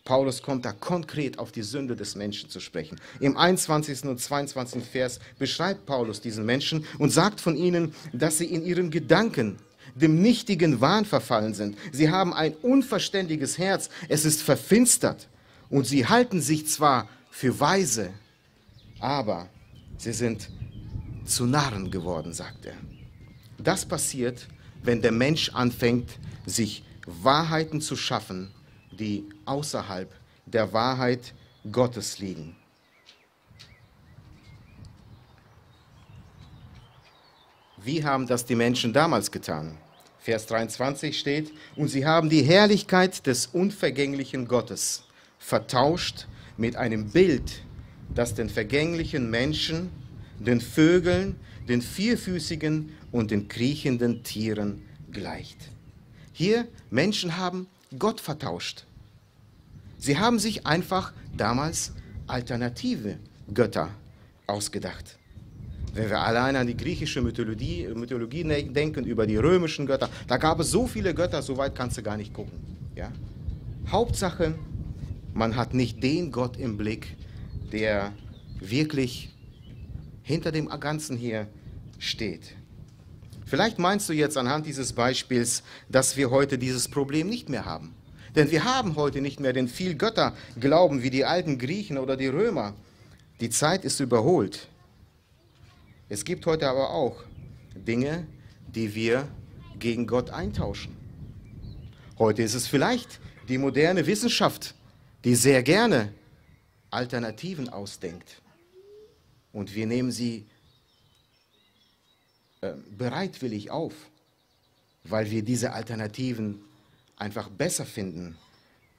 Paulus 0.05 0.43
kommt 0.43 0.65
da 0.65 0.71
konkret 0.71 1.39
auf 1.39 1.51
die 1.51 1.63
Sünde 1.63 1.95
des 1.95 2.15
Menschen 2.15 2.47
zu 2.47 2.59
sprechen. 2.59 3.01
Im 3.19 3.37
21. 3.37 4.03
und 4.03 4.21
22. 4.21 4.83
Vers 4.83 5.19
beschreibt 5.39 5.87
Paulus 5.87 6.21
diesen 6.21 6.45
Menschen 6.45 6.85
und 6.99 7.09
sagt 7.09 7.41
von 7.41 7.57
ihnen, 7.57 7.91
dass 8.13 8.37
sie 8.37 8.45
in 8.45 8.63
ihren 8.63 8.91
Gedanken 8.91 9.57
dem 9.95 10.21
nichtigen 10.21 10.79
Wahn 10.79 11.05
verfallen 11.05 11.55
sind. 11.55 11.75
Sie 11.91 12.11
haben 12.11 12.35
ein 12.35 12.53
unverständiges 12.53 13.57
Herz, 13.57 13.89
es 14.07 14.25
ist 14.25 14.43
verfinstert 14.43 15.27
und 15.71 15.87
sie 15.87 16.05
halten 16.05 16.39
sich 16.39 16.67
zwar 16.67 17.09
für 17.31 17.59
weise, 17.59 18.11
aber 18.99 19.49
sie 19.97 20.13
sind 20.13 20.49
zu 21.25 21.47
Narren 21.47 21.89
geworden, 21.89 22.31
sagt 22.31 22.67
er. 22.67 22.75
Das 23.57 23.87
passiert, 23.87 24.47
wenn 24.83 25.01
der 25.01 25.11
Mensch 25.11 25.49
anfängt, 25.49 26.11
sich 26.45 26.83
Wahrheiten 27.07 27.81
zu 27.81 27.95
schaffen, 27.95 28.51
die 28.95 29.25
außerhalb 29.45 30.13
der 30.45 30.71
Wahrheit 30.73 31.33
Gottes 31.71 32.19
liegen. 32.19 32.55
Wie 37.77 38.03
haben 38.03 38.25
das 38.25 38.45
die 38.45 38.55
Menschen 38.55 38.93
damals 38.93 39.29
getan? 39.31 39.77
Vers 40.19 40.47
23 40.47 41.19
steht, 41.19 41.51
und 41.75 41.87
sie 41.87 42.05
haben 42.05 42.29
die 42.29 42.41
Herrlichkeit 42.41 43.27
des 43.27 43.45
unvergänglichen 43.45 44.47
Gottes 44.47 45.03
vertauscht 45.37 46.25
mit 46.57 46.75
einem 46.75 47.11
Bild, 47.11 47.61
das 48.13 48.33
den 48.33 48.49
vergänglichen 48.49 49.29
Menschen, 49.29 49.91
den 50.39 50.61
Vögeln, 50.61 51.35
den 51.67 51.83
vierfüßigen 51.83 52.91
und 53.11 53.29
den 53.29 53.47
kriechenden 53.47 54.23
Tieren 54.23 54.81
gleicht. 55.11 55.57
Hier 56.33 56.67
Menschen 56.89 57.37
haben 57.37 57.67
Gott 57.97 58.21
vertauscht. 58.21 58.85
Sie 59.97 60.17
haben 60.17 60.39
sich 60.39 60.65
einfach 60.65 61.13
damals 61.35 61.93
alternative 62.27 63.17
Götter 63.53 63.89
ausgedacht. 64.47 65.17
Wenn 65.93 66.09
wir 66.09 66.19
allein 66.19 66.55
an 66.57 66.67
die 66.67 66.75
griechische 66.75 67.21
Mythologie, 67.21 67.87
Mythologie 67.95 68.43
denken, 68.43 69.05
über 69.05 69.25
die 69.25 69.37
römischen 69.37 69.85
Götter, 69.85 70.09
da 70.27 70.37
gab 70.37 70.59
es 70.59 70.69
so 70.69 70.87
viele 70.87 71.13
Götter, 71.13 71.41
so 71.41 71.57
weit 71.57 71.73
kannst 71.73 71.97
du 71.97 72.03
gar 72.03 72.17
nicht 72.17 72.33
gucken. 72.33 72.59
Ja? 72.95 73.11
Hauptsache, 73.87 74.55
man 75.33 75.55
hat 75.55 75.73
nicht 75.73 76.03
den 76.03 76.31
Gott 76.31 76.57
im 76.57 76.75
Blick, 76.77 77.15
der 77.71 78.11
wirklich 78.59 79.33
hinter 80.23 80.51
dem 80.51 80.67
Ganzen 80.67 81.17
hier 81.17 81.47
steht. 81.97 82.55
Vielleicht 83.45 83.77
meinst 83.77 84.09
du 84.09 84.13
jetzt 84.13 84.37
anhand 84.37 84.65
dieses 84.65 84.93
Beispiels, 84.93 85.63
dass 85.87 86.17
wir 86.17 86.31
heute 86.31 86.57
dieses 86.57 86.87
Problem 86.87 87.29
nicht 87.29 87.47
mehr 87.47 87.65
haben. 87.65 87.93
Denn 88.35 88.51
wir 88.51 88.65
haben 88.65 88.95
heute 88.95 89.21
nicht 89.21 89.39
mehr 89.39 89.53
den 89.53 89.67
viel 89.67 89.95
Götter 89.95 90.35
Glauben 90.59 91.03
wie 91.03 91.09
die 91.09 91.25
alten 91.25 91.57
Griechen 91.57 91.97
oder 91.97 92.17
die 92.17 92.27
Römer. 92.27 92.73
Die 93.39 93.49
Zeit 93.49 93.85
ist 93.85 93.99
überholt. 93.99 94.67
Es 96.09 96.25
gibt 96.25 96.45
heute 96.45 96.67
aber 96.67 96.89
auch 96.89 97.23
Dinge, 97.75 98.27
die 98.67 98.93
wir 98.93 99.27
gegen 99.79 100.07
Gott 100.07 100.31
eintauschen. 100.31 100.95
Heute 102.17 102.43
ist 102.43 102.55
es 102.55 102.67
vielleicht 102.67 103.19
die 103.47 103.57
moderne 103.57 104.05
Wissenschaft, 104.07 104.75
die 105.23 105.35
sehr 105.35 105.63
gerne 105.63 106.13
Alternativen 106.89 107.69
ausdenkt. 107.69 108.41
Und 109.51 109.75
wir 109.75 109.85
nehmen 109.85 110.11
sie 110.11 110.45
bereitwillig 112.97 113.71
auf, 113.71 113.93
weil 115.03 115.29
wir 115.31 115.43
diese 115.43 115.73
Alternativen 115.73 116.61
einfach 117.17 117.49
besser 117.49 117.85
finden, 117.85 118.37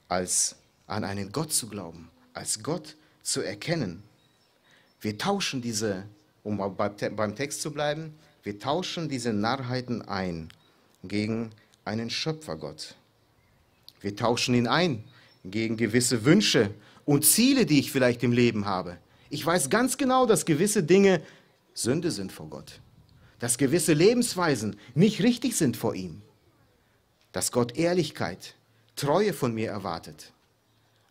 als 0.08 0.56
an 0.86 1.04
einen 1.04 1.32
Gott 1.32 1.52
zu 1.52 1.68
glauben, 1.68 2.10
als 2.32 2.62
Gott 2.62 2.96
zu 3.22 3.42
erkennen. 3.42 4.02
Wir 5.00 5.18
tauschen 5.18 5.60
diese, 5.60 6.04
um 6.42 6.58
beim 6.76 7.36
Text 7.36 7.62
zu 7.62 7.72
bleiben, 7.72 8.14
wir 8.42 8.58
tauschen 8.58 9.08
diese 9.08 9.32
Narrheiten 9.32 10.02
ein 10.02 10.48
gegen 11.02 11.50
einen 11.84 12.10
Schöpfergott. 12.10 12.94
Wir 14.00 14.14
tauschen 14.14 14.54
ihn 14.54 14.68
ein 14.68 15.02
gegen 15.44 15.76
gewisse 15.76 16.24
Wünsche 16.24 16.72
und 17.04 17.24
Ziele, 17.24 17.66
die 17.66 17.80
ich 17.80 17.90
vielleicht 17.90 18.22
im 18.22 18.32
Leben 18.32 18.66
habe. 18.66 18.98
Ich 19.30 19.44
weiß 19.44 19.70
ganz 19.70 19.96
genau, 19.96 20.26
dass 20.26 20.44
gewisse 20.44 20.82
Dinge 20.82 21.22
Sünde 21.74 22.10
sind 22.10 22.32
vor 22.32 22.48
Gott, 22.48 22.80
dass 23.38 23.58
gewisse 23.58 23.92
Lebensweisen 23.92 24.78
nicht 24.94 25.22
richtig 25.22 25.56
sind 25.56 25.76
vor 25.76 25.94
ihm, 25.94 26.22
dass 27.32 27.52
Gott 27.52 27.76
Ehrlichkeit, 27.76 28.54
Treue 28.96 29.34
von 29.34 29.52
mir 29.52 29.70
erwartet. 29.70 30.32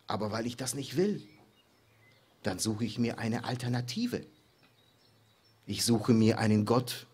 Aber 0.08 0.32
weil 0.32 0.46
ich 0.46 0.56
das 0.56 0.74
nicht 0.74 0.96
will, 0.96 1.22
dann 2.42 2.58
suche 2.58 2.84
ich 2.84 2.98
mir 2.98 3.18
eine 3.18 3.44
Alternative. 3.44 4.24
Ich 5.66 5.84
suche 5.84 6.12
mir 6.12 6.38
einen 6.38 6.64
Gott, 6.64 7.06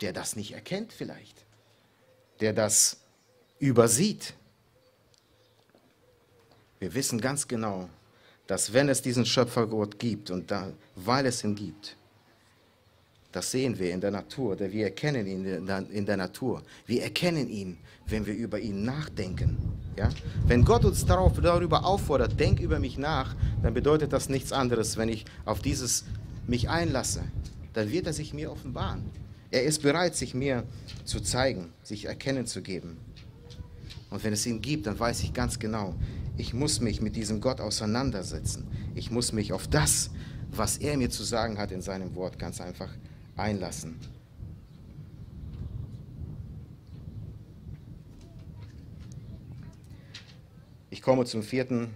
der 0.00 0.12
das 0.12 0.36
nicht 0.36 0.52
erkennt 0.52 0.92
vielleicht, 0.92 1.44
der 2.40 2.52
das 2.52 2.98
übersieht. 3.58 4.34
Wir 6.80 6.94
wissen 6.94 7.20
ganz 7.20 7.46
genau, 7.46 7.88
dass 8.48 8.72
wenn 8.72 8.88
es 8.88 9.02
diesen 9.02 9.24
Schöpfergott 9.24 10.00
gibt 10.00 10.30
und 10.30 10.50
da, 10.50 10.72
weil 10.96 11.26
es 11.26 11.44
ihn 11.44 11.54
gibt, 11.54 11.96
das 13.32 13.50
sehen 13.50 13.78
wir 13.78 13.92
in 13.92 14.00
der 14.00 14.10
Natur, 14.10 14.58
wir 14.58 14.84
erkennen 14.84 15.26
ihn 15.26 15.44
in 15.44 16.06
der, 16.06 16.16
Natur. 16.16 16.62
Wir 16.86 17.02
erkennen 17.02 17.48
ihn, 17.48 17.78
wenn 18.06 18.26
wir 18.26 18.34
über 18.34 18.60
ihn 18.60 18.84
nachdenken. 18.84 19.56
Ja? 19.96 20.10
Wenn 20.46 20.64
Gott 20.64 20.84
uns 20.84 21.06
darauf, 21.06 21.40
darüber 21.40 21.86
auffordert, 21.86 22.38
denk 22.38 22.60
über 22.60 22.78
mich 22.78 22.98
nach, 22.98 23.34
dann 23.62 23.72
bedeutet 23.72 24.12
das 24.12 24.28
nichts 24.28 24.52
anderes, 24.52 24.98
wenn 24.98 25.08
ich 25.08 25.24
auf 25.46 25.62
dieses 25.62 26.04
mich 26.46 26.68
einlasse, 26.68 27.22
dann 27.72 27.90
wird 27.90 28.06
er 28.06 28.12
sich 28.12 28.34
mir 28.34 28.52
offenbaren. 28.52 29.04
Er 29.50 29.64
ist 29.64 29.80
bereit, 29.82 30.14
sich 30.14 30.34
mir 30.34 30.64
zu 31.04 31.20
zeigen, 31.20 31.72
sich 31.82 32.04
erkennen 32.04 32.46
zu 32.46 32.60
geben. 32.60 32.98
Und 34.10 34.24
wenn 34.24 34.34
es 34.34 34.44
ihn 34.44 34.60
gibt, 34.60 34.86
dann 34.86 34.98
weiß 34.98 35.22
ich 35.22 35.32
ganz 35.32 35.58
genau, 35.58 35.94
ich 36.36 36.52
muss 36.52 36.80
mich 36.80 37.00
mit 37.00 37.16
diesem 37.16 37.40
Gott 37.40 37.60
auseinandersetzen. 37.60 38.66
Ich 38.94 39.10
muss 39.10 39.32
mich 39.32 39.54
auf 39.54 39.68
das, 39.68 40.10
was 40.50 40.76
er 40.76 40.98
mir 40.98 41.08
zu 41.08 41.22
sagen 41.22 41.58
hat 41.58 41.72
in 41.72 41.80
seinem 41.80 42.14
Wort, 42.14 42.38
ganz 42.38 42.60
einfach 42.60 42.90
einlassen. 43.36 43.98
Ich 50.90 51.00
komme 51.00 51.24
zum 51.24 51.42
vierten 51.42 51.88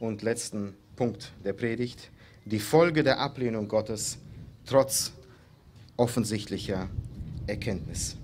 und 0.00 0.22
letzten 0.22 0.74
Punkt 0.96 1.32
der 1.44 1.52
Predigt. 1.52 2.10
Die 2.44 2.58
Folge 2.58 3.04
der 3.04 3.20
Ablehnung 3.20 3.68
Gottes 3.68 4.18
trotz 4.66 5.12
offensichtlicher 5.96 6.88
Erkenntnis. 7.46 8.16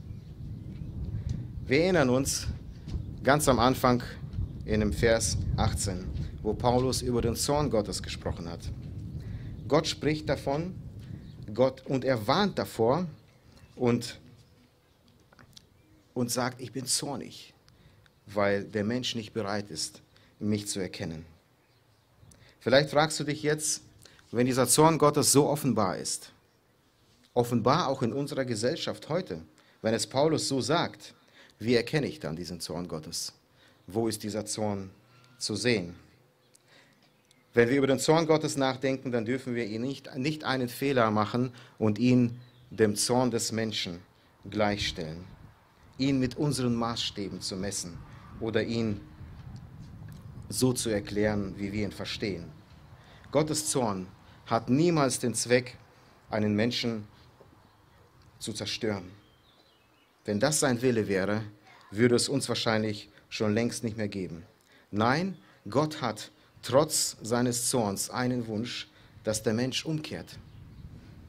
Wir 1.67 1.83
erinnern 1.85 2.11
uns 2.11 2.47
ganz 3.23 3.49
am 3.49 3.59
Anfang 3.59 4.03
in 4.65 4.81
dem 4.81 4.93
Vers 4.93 5.37
18, 5.57 6.05
wo 6.43 6.55
Paulus 6.55 7.03
über 7.03 7.23
den 7.23 7.37
Zorn 7.37 7.71
Gottes 7.71 8.03
gesprochen 8.03 8.49
hat. 8.49 8.61
Gott 9.69 9.87
spricht 9.87 10.29
davon, 10.29 10.75
Gott 11.55 11.85
und 11.87 12.05
er 12.05 12.27
warnt 12.27 12.59
davor 12.59 13.07
und, 13.77 14.19
und 16.15 16.31
sagt, 16.31 16.61
ich 16.61 16.73
bin 16.73 16.87
zornig, 16.87 17.55
weil 18.27 18.65
der 18.65 18.85
Mensch 18.85 19.15
nicht 19.15 19.33
bereit 19.33 19.71
ist, 19.71 20.03
mich 20.39 20.67
zu 20.69 20.81
erkennen. 20.81 21.25
Vielleicht 22.61 22.91
fragst 22.91 23.21
du 23.21 23.25
dich 23.25 23.43
jetzt, 23.43 23.83
wenn 24.33 24.47
dieser 24.47 24.67
Zorn 24.67 24.99
Gottes 24.99 25.33
so 25.33 25.49
offenbar 25.49 25.99
ist, 25.99 26.33
offenbar 27.33 27.89
auch 27.89 28.03
in 28.03 28.13
unserer 28.13 28.45
Gesellschaft 28.45 29.09
heute, 29.09 29.43
wenn 29.83 29.95
es 29.95 30.07
Paulus 30.07 30.49
so 30.49 30.61
sagt, 30.61 31.15
wie 31.59 31.75
erkenne 31.75 32.07
ich 32.07 32.19
dann 32.19 32.37
diesen 32.37 32.61
Zorn 32.61 32.89
Gottes? 32.89 33.33
Wo 33.87 34.09
ist 34.09 34.23
dieser 34.25 34.45
Zorn 34.45 34.91
zu 35.39 35.55
sehen? 35.55 35.95
Wenn 37.57 37.71
wir 37.71 37.79
über 37.79 37.87
den 37.87 37.99
Zorn 37.99 38.27
Gottes 38.27 38.59
nachdenken, 38.59 39.13
dann 39.13 39.25
dürfen 39.25 39.55
wir 39.55 39.65
ihn 39.65 39.81
nicht, 39.81 40.15
nicht 40.15 40.45
einen 40.45 40.69
Fehler 40.69 41.11
machen 41.11 41.55
und 41.79 41.99
ihn 41.99 42.39
dem 42.69 42.97
Zorn 42.97 43.31
des 43.31 43.51
Menschen 43.51 44.01
gleichstellen. 44.51 45.25
Ihn 45.97 46.19
mit 46.21 46.37
unseren 46.37 46.75
Maßstäben 46.75 47.41
zu 47.41 47.57
messen 47.57 47.97
oder 48.41 48.63
ihn 48.63 49.01
so 50.51 50.75
zu 50.75 50.91
erklären, 50.91 51.55
wie 51.57 51.73
wir 51.73 51.85
ihn 51.85 51.93
verstehen. 51.93 52.45
Gottes 53.33 53.71
Zorn 53.71 54.07
hat 54.45 54.69
niemals 54.69 55.19
den 55.19 55.33
Zweck, 55.33 55.79
einen 56.29 56.55
Menschen 56.55 57.09
zu 58.39 58.53
zerstören. 58.53 59.11
Wenn 60.27 60.41
das 60.41 60.61
sein 60.61 60.83
Wille 60.83 61.09
wäre, 61.09 61.41
würde 61.91 62.17
es 62.17 62.29
uns 62.29 62.51
wahrscheinlich 62.51 63.09
schon 63.31 63.55
längst 63.55 63.83
nicht 63.83 63.97
mehr 63.97 64.09
geben. 64.09 64.45
Nein, 64.91 65.39
Gott 65.71 66.03
hat 66.03 66.33
trotz 66.67 67.17
seines 67.23 67.71
Zorns 67.71 68.11
einen 68.11 68.47
Wunsch, 68.49 68.89
dass 69.23 69.43
der 69.43 69.55
Mensch 69.55 69.87
umkehrt, 69.87 70.37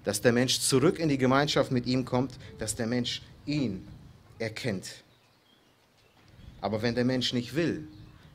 dass 0.03 0.19
der 0.21 0.31
Mensch 0.31 0.59
zurück 0.59 0.97
in 0.97 1.09
die 1.09 1.17
Gemeinschaft 1.17 1.71
mit 1.71 1.85
ihm 1.85 2.05
kommt, 2.05 2.33
dass 2.57 2.75
der 2.75 2.87
Mensch 2.87 3.21
ihn 3.45 3.87
erkennt. 4.39 5.03
Aber 6.59 6.81
wenn 6.81 6.95
der 6.95 7.05
Mensch 7.05 7.33
nicht 7.33 7.55
will, 7.55 7.87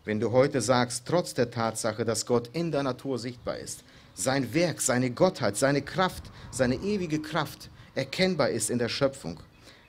wenn 0.05 0.21
du 0.21 0.31
heute 0.31 0.61
sagst, 0.61 1.05
trotz 1.07 1.35
der 1.35 1.51
Tatsache, 1.51 2.05
dass 2.05 2.25
Gott 2.25 2.51
in 2.53 2.71
der 2.71 2.85
Natur 2.85 3.19
sichtbar 3.19 3.57
ist, 3.57 3.83
sein 4.15 4.55
Werk, 4.55 4.81
seine 4.81 5.11
Gottheit, 5.11 5.57
seine 5.57 5.83
Kraft, 5.83 6.25
seine 6.53 6.77
ewige 6.77 7.21
Kraft 7.21 7.69
erkennbar 7.97 8.51
ist 8.51 8.71
in 8.71 8.79
der 8.79 8.89
Schöpfung, 8.89 9.41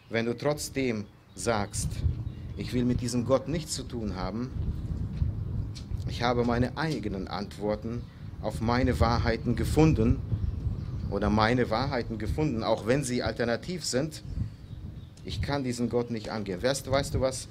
wenn 0.09 0.25
du 0.25 0.35
trotzdem 0.35 1.05
sagst, 1.35 1.89
ich 2.57 2.73
will 2.73 2.85
mit 2.85 3.01
diesem 3.01 3.25
Gott 3.25 3.47
nichts 3.47 3.73
zu 3.73 3.83
tun 3.83 4.15
haben, 4.15 4.51
ich 6.13 6.21
habe 6.21 6.45
meine 6.45 6.77
eigenen 6.77 7.27
Antworten 7.27 8.03
auf 8.43 8.61
meine 8.61 8.99
Wahrheiten 8.99 9.55
gefunden 9.55 10.21
oder 11.09 11.31
meine 11.31 11.71
Wahrheiten 11.71 12.19
gefunden, 12.19 12.63
auch 12.63 12.85
wenn 12.85 13.03
sie 13.03 13.23
alternativ 13.23 13.83
sind. 13.83 14.21
Ich 15.25 15.41
kann 15.41 15.63
diesen 15.63 15.89
Gott 15.89 16.11
nicht 16.11 16.29
angehen. 16.29 16.61
Weißt, 16.61 16.91
weißt 16.91 17.15
du 17.15 17.21
was? 17.21 17.47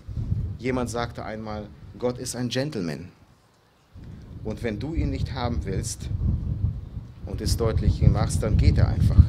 Jemand 0.61 0.90
sagte 0.90 1.25
einmal, 1.25 1.66
Gott 1.98 2.18
ist 2.18 2.37
ein 2.37 2.51
Gentleman. 2.51 3.09
Und 4.44 4.62
wenn 4.62 4.79
du 4.79 4.94
ihn 4.94 5.11
nicht 5.11 5.35
haben 5.35 5.64
willst 5.64 6.09
und 7.27 7.40
es 7.40 7.57
deutlich 7.57 8.01
machst, 8.03 8.44
dann 8.44 8.57
geht 8.59 8.79
er 8.79 8.87
einfach. 8.87 9.25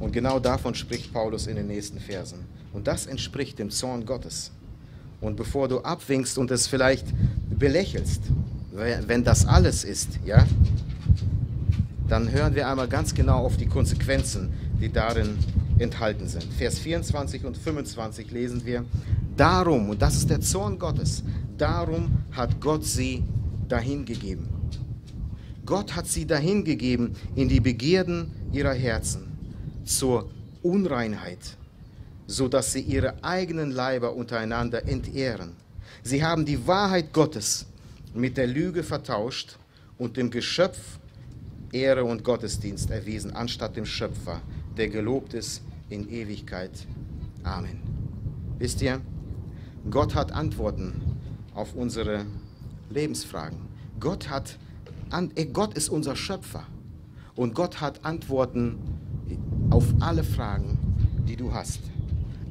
Und 0.00 0.14
genau 0.14 0.38
davon 0.38 0.74
spricht 0.74 1.12
Paulus 1.12 1.46
in 1.46 1.56
den 1.56 1.66
nächsten 1.66 2.00
Versen. 2.00 2.46
Und 2.72 2.86
das 2.86 3.04
entspricht 3.04 3.58
dem 3.58 3.68
Zorn 3.68 4.06
Gottes. 4.06 4.52
Und 5.22 5.36
bevor 5.36 5.68
du 5.68 5.80
abwinkst 5.80 6.36
und 6.36 6.50
es 6.50 6.66
vielleicht 6.66 7.06
belächelst, 7.48 8.22
wenn 9.06 9.24
das 9.24 9.46
alles 9.46 9.84
ist, 9.84 10.18
ja, 10.26 10.44
dann 12.08 12.30
hören 12.30 12.54
wir 12.54 12.68
einmal 12.68 12.88
ganz 12.88 13.14
genau 13.14 13.38
auf 13.38 13.56
die 13.56 13.66
Konsequenzen, 13.66 14.52
die 14.80 14.92
darin 14.92 15.38
enthalten 15.78 16.28
sind. 16.28 16.44
Vers 16.44 16.78
24 16.80 17.44
und 17.44 17.56
25 17.56 18.30
lesen 18.30 18.66
wir, 18.66 18.84
darum, 19.36 19.90
und 19.90 20.02
das 20.02 20.16
ist 20.16 20.28
der 20.28 20.40
Zorn 20.40 20.78
Gottes, 20.78 21.22
darum 21.56 22.10
hat 22.32 22.60
Gott 22.60 22.84
sie 22.84 23.22
dahingegeben. 23.68 24.48
Gott 25.64 25.94
hat 25.94 26.06
sie 26.06 26.26
dahingegeben 26.26 27.14
in 27.34 27.48
die 27.48 27.60
Begierden 27.60 28.32
ihrer 28.52 28.74
Herzen, 28.74 29.22
zur 29.84 30.28
Unreinheit, 30.62 31.56
so 32.32 32.48
dass 32.48 32.72
sie 32.72 32.80
ihre 32.80 33.22
eigenen 33.22 33.70
Leiber 33.70 34.14
untereinander 34.14 34.88
entehren. 34.88 35.52
Sie 36.02 36.24
haben 36.24 36.46
die 36.46 36.66
Wahrheit 36.66 37.12
Gottes 37.12 37.66
mit 38.14 38.36
der 38.36 38.46
Lüge 38.46 38.82
vertauscht 38.82 39.58
und 39.98 40.16
dem 40.16 40.30
Geschöpf 40.30 40.78
Ehre 41.72 42.04
und 42.04 42.24
Gottesdienst 42.24 42.90
erwiesen, 42.90 43.32
anstatt 43.34 43.76
dem 43.76 43.86
Schöpfer, 43.86 44.40
der 44.76 44.88
gelobt 44.88 45.34
ist 45.34 45.62
in 45.88 46.08
Ewigkeit. 46.08 46.70
Amen. 47.44 47.80
Wisst 48.58 48.82
ihr, 48.82 49.00
Gott 49.90 50.14
hat 50.14 50.32
Antworten 50.32 51.00
auf 51.54 51.74
unsere 51.74 52.24
Lebensfragen. 52.90 53.58
Gott, 54.00 54.28
hat, 54.28 54.58
äh, 55.34 55.46
Gott 55.46 55.74
ist 55.74 55.88
unser 55.88 56.16
Schöpfer 56.16 56.66
und 57.36 57.54
Gott 57.54 57.80
hat 57.80 58.04
Antworten 58.04 58.78
auf 59.70 59.84
alle 60.00 60.24
Fragen, 60.24 60.78
die 61.26 61.36
du 61.36 61.52
hast. 61.52 61.80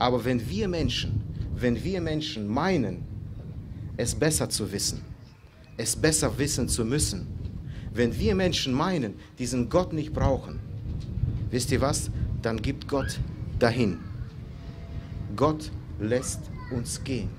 Aber 0.01 0.25
wenn 0.25 0.49
wir 0.49 0.67
Menschen, 0.67 1.21
wenn 1.55 1.83
wir 1.83 2.01
Menschen 2.01 2.47
meinen, 2.47 3.03
es 3.97 4.15
besser 4.15 4.49
zu 4.49 4.71
wissen, 4.71 5.03
es 5.77 5.95
besser 5.95 6.35
wissen 6.39 6.67
zu 6.67 6.83
müssen. 6.83 7.27
Wenn 7.93 8.17
wir 8.17 8.33
Menschen 8.33 8.73
meinen, 8.73 9.13
diesen 9.37 9.69
Gott 9.69 9.93
nicht 9.93 10.11
brauchen, 10.11 10.59
wisst 11.51 11.71
ihr 11.71 11.81
was? 11.81 12.09
Dann 12.41 12.59
gibt 12.59 12.87
Gott 12.87 13.19
dahin. 13.59 13.99
Gott 15.35 15.69
lässt 15.99 16.39
uns 16.71 17.03
gehen. 17.03 17.29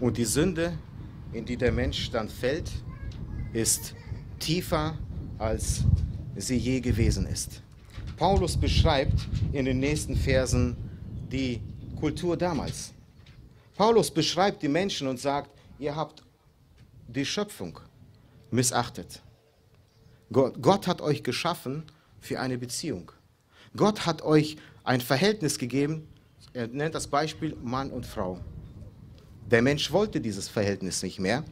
Und 0.00 0.16
die 0.16 0.24
Sünde, 0.24 0.72
in 1.32 1.44
die 1.44 1.56
der 1.56 1.70
Mensch 1.70 2.10
dann 2.10 2.28
fällt, 2.28 2.72
ist 3.52 3.94
tiefer, 4.40 4.98
als 5.38 5.84
sie 6.36 6.56
je 6.56 6.80
gewesen 6.80 7.26
ist. 7.26 7.62
Paulus 8.16 8.56
beschreibt 8.56 9.28
in 9.52 9.64
den 9.64 9.78
nächsten 9.78 10.16
Versen 10.16 10.76
die 11.30 11.60
Kultur 11.98 12.36
damals. 12.36 12.92
Paulus 13.76 14.10
beschreibt 14.10 14.62
die 14.62 14.68
Menschen 14.68 15.06
und 15.06 15.20
sagt, 15.20 15.50
ihr 15.78 15.94
habt 15.94 16.24
die 17.06 17.24
Schöpfung 17.24 17.78
missachtet. 18.50 19.22
Gott, 20.32 20.60
Gott 20.60 20.86
hat 20.86 21.00
euch 21.00 21.22
geschaffen 21.22 21.84
für 22.20 22.40
eine 22.40 22.58
Beziehung. 22.58 23.12
Gott 23.76 24.04
hat 24.04 24.22
euch 24.22 24.56
ein 24.84 25.00
Verhältnis 25.00 25.58
gegeben, 25.58 26.08
er 26.52 26.66
nennt 26.66 26.94
das 26.94 27.06
Beispiel 27.06 27.56
Mann 27.62 27.90
und 27.90 28.06
Frau. 28.06 28.40
Der 29.50 29.62
Mensch 29.62 29.92
wollte 29.92 30.20
dieses 30.20 30.48
Verhältnis 30.48 31.02
nicht 31.02 31.18
mehr. 31.18 31.44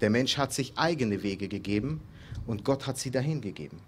Der 0.00 0.10
Mensch 0.10 0.38
hat 0.38 0.52
sich 0.52 0.78
eigene 0.78 1.22
Wege 1.22 1.48
gegeben 1.48 2.00
und 2.50 2.64
Gott 2.64 2.88
hat 2.88 2.98
sie 2.98 3.12
dahin 3.12 3.40
gegeben. 3.40 3.80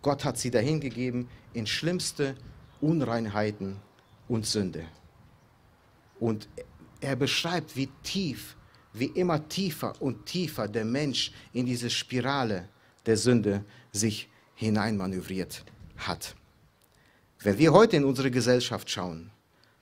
Gott 0.00 0.24
hat 0.24 0.38
sie 0.38 0.50
dahin 0.50 0.80
gegeben 0.80 1.28
in 1.52 1.66
schlimmste 1.66 2.34
Unreinheiten 2.80 3.76
und 4.26 4.46
Sünde. 4.46 4.86
Und 6.18 6.48
er 7.02 7.14
beschreibt, 7.14 7.76
wie 7.76 7.90
tief, 8.02 8.56
wie 8.94 9.08
immer 9.08 9.50
tiefer 9.50 9.92
und 10.00 10.24
tiefer 10.24 10.66
der 10.66 10.86
Mensch 10.86 11.30
in 11.52 11.66
diese 11.66 11.90
Spirale 11.90 12.70
der 13.04 13.18
Sünde 13.18 13.62
sich 13.92 14.30
hineinmanövriert 14.54 15.62
hat. 15.98 16.34
Wenn 17.40 17.58
wir 17.58 17.74
heute 17.74 17.98
in 17.98 18.06
unsere 18.06 18.30
Gesellschaft 18.30 18.88
schauen, 18.88 19.30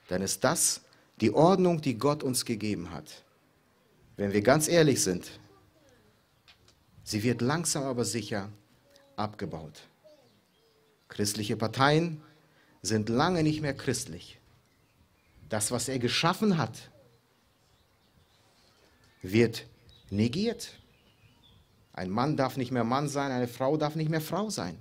dann 0.09 0.23
ist 0.23 0.43
das 0.43 0.81
die 1.21 1.33
Ordnung, 1.33 1.81
die 1.81 1.97
Gott 1.97 2.25
uns 2.25 2.45
gegeben 2.45 2.91
hat. 2.91 3.23
Wenn 4.17 4.33
wir 4.33 4.43
ganz 4.43 4.67
ehrlich 4.67 5.01
sind, 5.01 5.38
sie 7.05 7.23
wird 7.23 7.41
langsam 7.41 7.85
aber 7.85 8.05
sicher 8.05 8.51
abgebaut. 9.17 9.83
Christliche 11.09 11.57
Parteien 11.57 12.23
sind 12.81 13.09
lange 13.09 13.43
nicht 13.43 13.61
mehr 13.61 13.75
christlich. 13.75 14.38
Das, 15.49 15.71
was 15.71 15.88
er 15.88 15.99
geschaffen 15.99 16.57
hat, 16.57 16.91
wird 19.23 19.67
negiert. 20.11 20.79
Ein 21.93 22.11
Mann 22.11 22.37
darf 22.37 22.57
nicht 22.57 22.73
mehr 22.73 22.85
Mann 22.85 23.09
sein, 23.09 23.31
eine 23.31 23.49
Frau 23.49 23.77
darf 23.77 23.95
nicht 23.95 24.11
mehr 24.11 24.21
Frau 24.21 24.51
sein. 24.51 24.79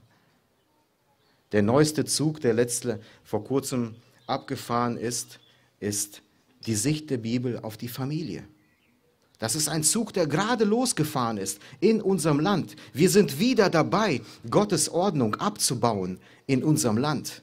Der 1.51 1.61
neueste 1.61 2.05
Zug, 2.05 2.39
der 2.39 2.53
letzte 2.53 3.01
vor 3.23 3.43
kurzem 3.43 3.95
abgefahren 4.25 4.97
ist, 4.97 5.39
ist 5.79 6.21
die 6.65 6.75
Sicht 6.75 7.09
der 7.09 7.17
Bibel 7.17 7.59
auf 7.59 7.75
die 7.75 7.89
Familie. 7.89 8.47
Das 9.41 9.55
ist 9.55 9.69
ein 9.69 9.81
Zug, 9.81 10.13
der 10.13 10.27
gerade 10.27 10.65
losgefahren 10.65 11.37
ist 11.37 11.59
in 11.79 11.99
unserem 11.99 12.39
Land. 12.39 12.75
Wir 12.93 13.09
sind 13.09 13.39
wieder 13.39 13.71
dabei, 13.71 14.21
Gottes 14.47 14.87
Ordnung 14.87 15.33
abzubauen 15.33 16.19
in 16.45 16.63
unserem 16.63 16.99
Land. 16.99 17.41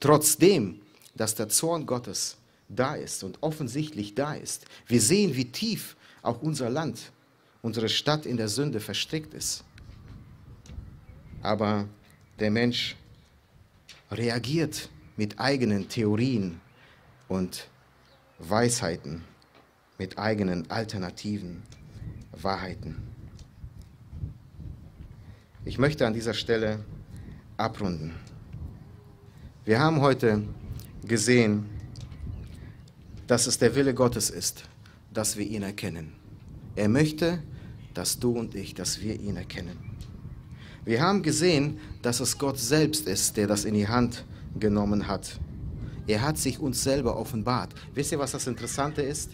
Trotzdem, 0.00 0.80
dass 1.14 1.34
der 1.34 1.50
Zorn 1.50 1.84
Gottes 1.84 2.38
da 2.70 2.94
ist 2.94 3.24
und 3.24 3.42
offensichtlich 3.42 4.14
da 4.14 4.32
ist. 4.32 4.64
Wir 4.86 5.02
sehen, 5.02 5.36
wie 5.36 5.44
tief 5.44 5.96
auch 6.22 6.40
unser 6.40 6.70
Land, 6.70 7.12
unsere 7.60 7.90
Stadt 7.90 8.24
in 8.24 8.38
der 8.38 8.48
Sünde 8.48 8.80
verstrickt 8.80 9.34
ist. 9.34 9.64
Aber 11.42 11.86
der 12.38 12.50
Mensch 12.50 12.96
reagiert 14.10 14.88
mit 15.18 15.38
eigenen 15.38 15.90
Theorien 15.90 16.58
und 17.28 17.68
Weisheiten, 18.38 19.24
mit 19.98 20.16
eigenen 20.16 20.70
alternativen 20.70 21.62
Wahrheiten. 22.30 22.96
Ich 25.64 25.76
möchte 25.76 26.06
an 26.06 26.14
dieser 26.14 26.34
Stelle 26.34 26.84
abrunden. 27.56 28.14
Wir 29.64 29.80
haben 29.80 30.00
heute 30.00 30.44
gesehen, 31.04 31.66
dass 33.26 33.48
es 33.48 33.58
der 33.58 33.74
Wille 33.74 33.92
Gottes 33.92 34.30
ist, 34.30 34.62
dass 35.12 35.36
wir 35.36 35.44
ihn 35.44 35.62
erkennen. 35.62 36.12
Er 36.76 36.88
möchte, 36.88 37.42
dass 37.92 38.20
du 38.20 38.38
und 38.38 38.54
ich, 38.54 38.74
dass 38.74 39.02
wir 39.02 39.18
ihn 39.18 39.36
erkennen. 39.36 39.76
Wir 40.84 41.02
haben 41.02 41.24
gesehen, 41.24 41.80
dass 42.02 42.20
es 42.20 42.38
Gott 42.38 42.58
selbst 42.58 43.08
ist, 43.08 43.36
der 43.36 43.48
das 43.48 43.64
in 43.64 43.74
die 43.74 43.88
Hand 43.88 44.24
genommen 44.58 45.08
hat. 45.08 45.40
Er 46.06 46.22
hat 46.22 46.38
sich 46.38 46.60
uns 46.60 46.82
selber 46.82 47.18
offenbart. 47.18 47.74
Wisst 47.94 48.12
ihr, 48.12 48.18
was 48.18 48.30
das 48.30 48.46
Interessante 48.46 49.02
ist? 49.02 49.32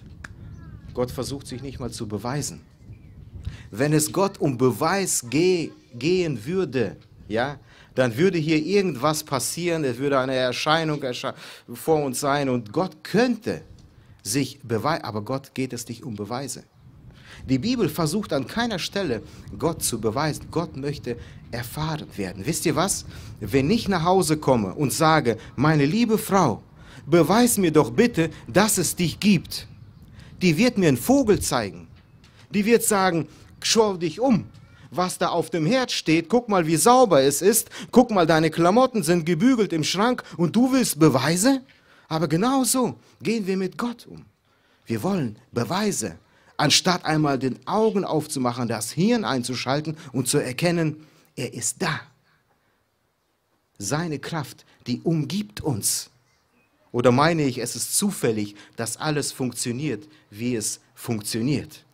Gott 0.94 1.10
versucht 1.10 1.46
sich 1.46 1.62
nicht 1.62 1.80
mal 1.80 1.90
zu 1.90 2.06
beweisen. 2.06 2.60
Wenn 3.70 3.92
es 3.92 4.12
Gott 4.12 4.40
um 4.40 4.56
Beweis 4.56 5.26
ge 5.28 5.72
gehen 5.92 6.44
würde, 6.46 6.96
ja, 7.28 7.58
dann 7.94 8.16
würde 8.16 8.38
hier 8.38 8.64
irgendwas 8.64 9.22
passieren, 9.22 9.84
es 9.84 9.98
würde 9.98 10.18
eine 10.18 10.34
Erscheinung 10.34 11.02
ersche 11.02 11.34
vor 11.72 12.02
uns 12.02 12.20
sein 12.20 12.48
und 12.48 12.72
Gott 12.72 13.04
könnte 13.04 13.62
sich 14.22 14.60
beweisen, 14.62 15.04
aber 15.04 15.22
Gott 15.22 15.54
geht 15.54 15.72
es 15.72 15.86
nicht 15.88 16.02
um 16.02 16.16
Beweise. 16.16 16.64
Die 17.48 17.58
Bibel 17.58 17.88
versucht 17.88 18.32
an 18.32 18.46
keiner 18.46 18.78
Stelle, 18.78 19.22
Gott 19.58 19.82
zu 19.82 20.00
beweisen. 20.00 20.46
Gott 20.50 20.76
möchte 20.76 21.16
erfahren 21.50 22.06
werden. 22.16 22.46
Wisst 22.46 22.64
ihr 22.64 22.74
was? 22.74 23.04
Wenn 23.40 23.70
ich 23.70 23.88
nach 23.88 24.04
Hause 24.04 24.38
komme 24.38 24.74
und 24.74 24.92
sage, 24.92 25.36
meine 25.56 25.84
liebe 25.84 26.16
Frau, 26.16 26.62
beweis 27.06 27.58
mir 27.58 27.70
doch 27.70 27.90
bitte, 27.90 28.30
dass 28.48 28.78
es 28.78 28.96
dich 28.96 29.20
gibt. 29.20 29.68
Die 30.42 30.56
wird 30.56 30.78
mir 30.78 30.88
einen 30.88 30.96
Vogel 30.96 31.40
zeigen. 31.40 31.88
Die 32.50 32.64
wird 32.64 32.82
sagen, 32.82 33.28
schau 33.62 33.96
dich 33.96 34.20
um. 34.20 34.46
Was 34.90 35.18
da 35.18 35.28
auf 35.28 35.50
dem 35.50 35.66
Herd 35.66 35.90
steht, 35.90 36.28
guck 36.28 36.48
mal, 36.48 36.66
wie 36.66 36.76
sauber 36.76 37.22
es 37.22 37.42
ist. 37.42 37.70
Guck 37.90 38.10
mal, 38.10 38.26
deine 38.26 38.50
Klamotten 38.50 39.02
sind 39.02 39.26
gebügelt 39.26 39.72
im 39.72 39.82
Schrank 39.82 40.22
und 40.36 40.54
du 40.54 40.72
willst 40.72 40.98
Beweise? 41.00 41.62
Aber 42.08 42.28
genau 42.28 42.62
so 42.64 42.94
gehen 43.20 43.46
wir 43.46 43.56
mit 43.56 43.76
Gott 43.76 44.06
um. 44.06 44.24
Wir 44.86 45.02
wollen 45.02 45.36
Beweise 45.50 46.18
anstatt 46.56 47.04
einmal 47.04 47.38
den 47.38 47.66
Augen 47.66 48.04
aufzumachen, 48.04 48.68
das 48.68 48.92
Hirn 48.92 49.24
einzuschalten 49.24 49.96
und 50.12 50.28
zu 50.28 50.38
erkennen, 50.38 51.06
er 51.36 51.52
ist 51.52 51.82
da. 51.82 52.00
Seine 53.78 54.18
Kraft, 54.18 54.64
die 54.86 55.00
umgibt 55.00 55.60
uns. 55.60 56.10
Oder 56.94 57.10
meine 57.10 57.42
ich, 57.42 57.58
es 57.58 57.74
ist 57.74 57.98
zufällig, 57.98 58.54
dass 58.76 58.96
alles 58.96 59.32
funktioniert, 59.32 60.06
wie 60.30 60.54
es 60.54 60.78
funktioniert. 60.94 61.84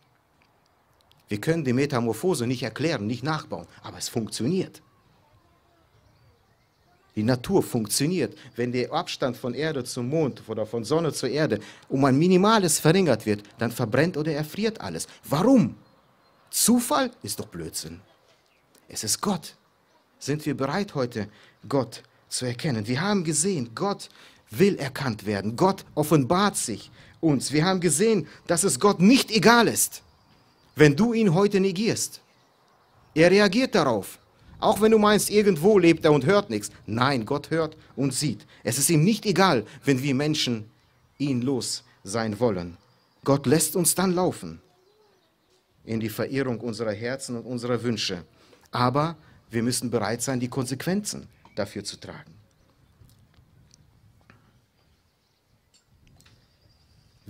Wir 1.27 1.41
können 1.41 1.63
die 1.63 1.73
Metamorphose 1.73 2.45
nicht 2.45 2.61
erklären, 2.61 3.07
nicht 3.07 3.23
nachbauen, 3.23 3.65
aber 3.81 3.97
es 3.97 4.09
funktioniert. 4.09 4.83
Die 7.15 7.23
Natur 7.23 7.63
funktioniert. 7.63 8.37
Wenn 8.55 8.71
der 8.71 8.93
Abstand 8.93 9.35
von 9.37 9.55
Erde 9.55 9.83
zum 9.83 10.07
Mond 10.07 10.43
oder 10.47 10.67
von 10.67 10.83
Sonne 10.83 11.11
zur 11.11 11.29
Erde 11.29 11.59
um 11.89 12.05
ein 12.05 12.19
minimales 12.19 12.77
verringert 12.77 13.25
wird, 13.25 13.41
dann 13.57 13.71
verbrennt 13.71 14.17
oder 14.17 14.33
erfriert 14.33 14.81
alles. 14.81 15.07
Warum? 15.23 15.77
Zufall 16.51 17.09
ist 17.23 17.39
doch 17.39 17.47
Blödsinn. 17.47 18.01
Es 18.87 19.03
ist 19.03 19.19
Gott. 19.19 19.55
Sind 20.19 20.45
wir 20.45 20.55
bereit 20.55 20.93
heute, 20.93 21.27
Gott 21.67 22.03
zu 22.29 22.45
erkennen? 22.45 22.85
Wir 22.85 23.01
haben 23.01 23.23
gesehen, 23.23 23.71
Gott 23.73 24.07
will 24.51 24.75
erkannt 24.75 25.25
werden. 25.25 25.55
Gott 25.55 25.85
offenbart 25.95 26.57
sich 26.57 26.91
uns. 27.19 27.51
Wir 27.51 27.65
haben 27.65 27.79
gesehen, 27.79 28.27
dass 28.47 28.63
es 28.63 28.79
Gott 28.79 28.99
nicht 28.99 29.31
egal 29.31 29.67
ist, 29.67 30.03
wenn 30.75 30.95
du 30.95 31.13
ihn 31.13 31.33
heute 31.33 31.59
negierst. 31.59 32.21
Er 33.15 33.31
reagiert 33.31 33.75
darauf. 33.75 34.19
Auch 34.59 34.79
wenn 34.79 34.91
du 34.91 34.99
meinst, 34.99 35.31
irgendwo 35.31 35.79
lebt 35.79 36.05
er 36.05 36.11
und 36.11 36.25
hört 36.25 36.49
nichts. 36.49 36.69
Nein, 36.85 37.25
Gott 37.25 37.49
hört 37.49 37.75
und 37.95 38.13
sieht. 38.13 38.45
Es 38.63 38.77
ist 38.77 38.89
ihm 38.89 39.03
nicht 39.03 39.25
egal, 39.25 39.65
wenn 39.83 40.03
wir 40.03 40.13
Menschen 40.13 40.69
ihn 41.17 41.41
los 41.41 41.83
sein 42.03 42.39
wollen. 42.39 42.77
Gott 43.23 43.47
lässt 43.47 43.75
uns 43.75 43.95
dann 43.95 44.13
laufen 44.13 44.61
in 45.83 45.99
die 45.99 46.09
Verirrung 46.09 46.59
unserer 46.59 46.91
Herzen 46.91 47.37
und 47.37 47.45
unserer 47.45 47.81
Wünsche. 47.81 48.23
Aber 48.69 49.15
wir 49.49 49.63
müssen 49.63 49.89
bereit 49.89 50.21
sein, 50.21 50.39
die 50.39 50.47
Konsequenzen 50.47 51.27
dafür 51.55 51.83
zu 51.83 51.97
tragen. 51.99 52.40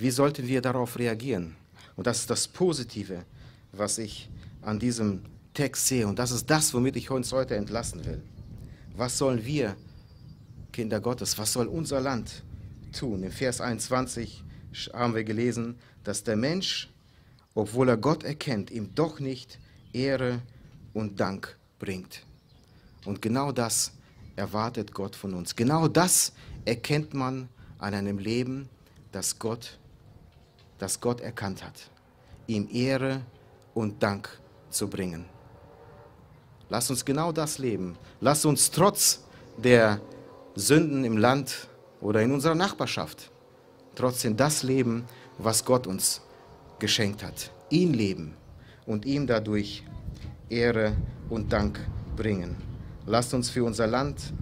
Wie 0.01 0.09
sollten 0.09 0.47
wir 0.47 0.63
darauf 0.63 0.97
reagieren? 0.97 1.55
Und 1.95 2.07
das 2.07 2.21
ist 2.21 2.29
das 2.31 2.47
Positive, 2.47 3.23
was 3.71 3.99
ich 3.99 4.31
an 4.63 4.79
diesem 4.79 5.21
Text 5.53 5.85
sehe. 5.85 6.07
Und 6.07 6.17
das 6.17 6.31
ist 6.31 6.49
das, 6.49 6.73
womit 6.73 6.95
ich 6.95 7.11
uns 7.11 7.31
heute 7.31 7.55
entlassen 7.55 8.03
will. 8.03 8.19
Was 8.95 9.19
sollen 9.19 9.45
wir 9.45 9.75
Kinder 10.71 10.99
Gottes, 10.99 11.37
was 11.37 11.53
soll 11.53 11.67
unser 11.67 12.01
Land 12.01 12.41
tun? 12.97 13.21
Im 13.21 13.31
Vers 13.31 13.61
21 13.61 14.43
haben 14.91 15.13
wir 15.13 15.23
gelesen, 15.23 15.75
dass 16.03 16.23
der 16.23 16.35
Mensch, 16.35 16.89
obwohl 17.53 17.87
er 17.87 17.97
Gott 17.97 18.23
erkennt, 18.23 18.71
ihm 18.71 18.95
doch 18.95 19.19
nicht 19.19 19.59
Ehre 19.93 20.41
und 20.93 21.19
Dank 21.19 21.55
bringt. 21.77 22.25
Und 23.05 23.21
genau 23.21 23.51
das 23.51 23.91
erwartet 24.35 24.95
Gott 24.95 25.15
von 25.15 25.35
uns. 25.35 25.55
Genau 25.55 25.87
das 25.87 26.33
erkennt 26.65 27.13
man 27.13 27.49
an 27.77 27.93
einem 27.93 28.17
Leben, 28.17 28.67
das 29.11 29.37
Gott, 29.37 29.77
das 30.81 30.99
Gott 30.99 31.21
erkannt 31.21 31.63
hat. 31.63 31.89
Ihm 32.47 32.67
Ehre 32.71 33.21
und 33.73 34.01
Dank 34.01 34.29
zu 34.69 34.87
bringen. 34.87 35.25
Lass 36.69 36.89
uns 36.89 37.05
genau 37.05 37.31
das 37.31 37.59
leben. 37.59 37.97
Lass 38.19 38.45
uns 38.45 38.71
trotz 38.71 39.23
der 39.57 40.01
Sünden 40.55 41.03
im 41.03 41.17
Land 41.17 41.67
oder 42.01 42.21
in 42.21 42.31
unserer 42.31 42.55
Nachbarschaft 42.55 43.31
trotzdem 43.93 44.35
das 44.35 44.63
leben, 44.63 45.05
was 45.37 45.63
Gott 45.63 45.85
uns 45.85 46.21
geschenkt 46.79 47.23
hat. 47.23 47.51
Ihn 47.69 47.93
leben 47.93 48.33
und 48.85 49.05
ihm 49.05 49.27
dadurch 49.27 49.83
Ehre 50.49 50.93
und 51.29 51.53
Dank 51.53 51.79
bringen. 52.15 52.55
Lasst 53.05 53.33
uns 53.33 53.49
für 53.49 53.63
unser 53.63 53.85
Land 53.85 54.33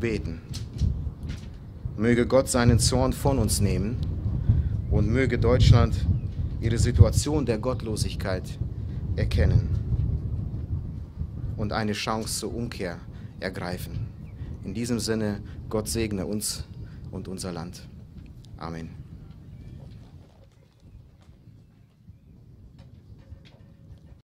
beten. 0.00 0.42
Möge 1.96 2.26
Gott 2.26 2.48
seinen 2.48 2.78
Zorn 2.78 3.12
von 3.12 3.38
uns 3.38 3.60
nehmen 3.60 3.98
und 4.90 5.08
möge 5.08 5.38
Deutschland 5.38 5.94
ihre 6.60 6.78
Situation 6.78 7.46
der 7.46 7.58
Gottlosigkeit 7.58 8.58
erkennen 9.16 9.68
und 11.56 11.72
eine 11.72 11.92
Chance 11.92 12.40
zur 12.40 12.54
Umkehr 12.54 12.98
ergreifen. 13.38 14.08
In 14.64 14.74
diesem 14.74 14.98
Sinne, 14.98 15.40
Gott 15.68 15.88
segne 15.88 16.26
uns 16.26 16.64
und 17.10 17.28
unser 17.28 17.52
Land. 17.52 17.88
Amen. 18.56 18.99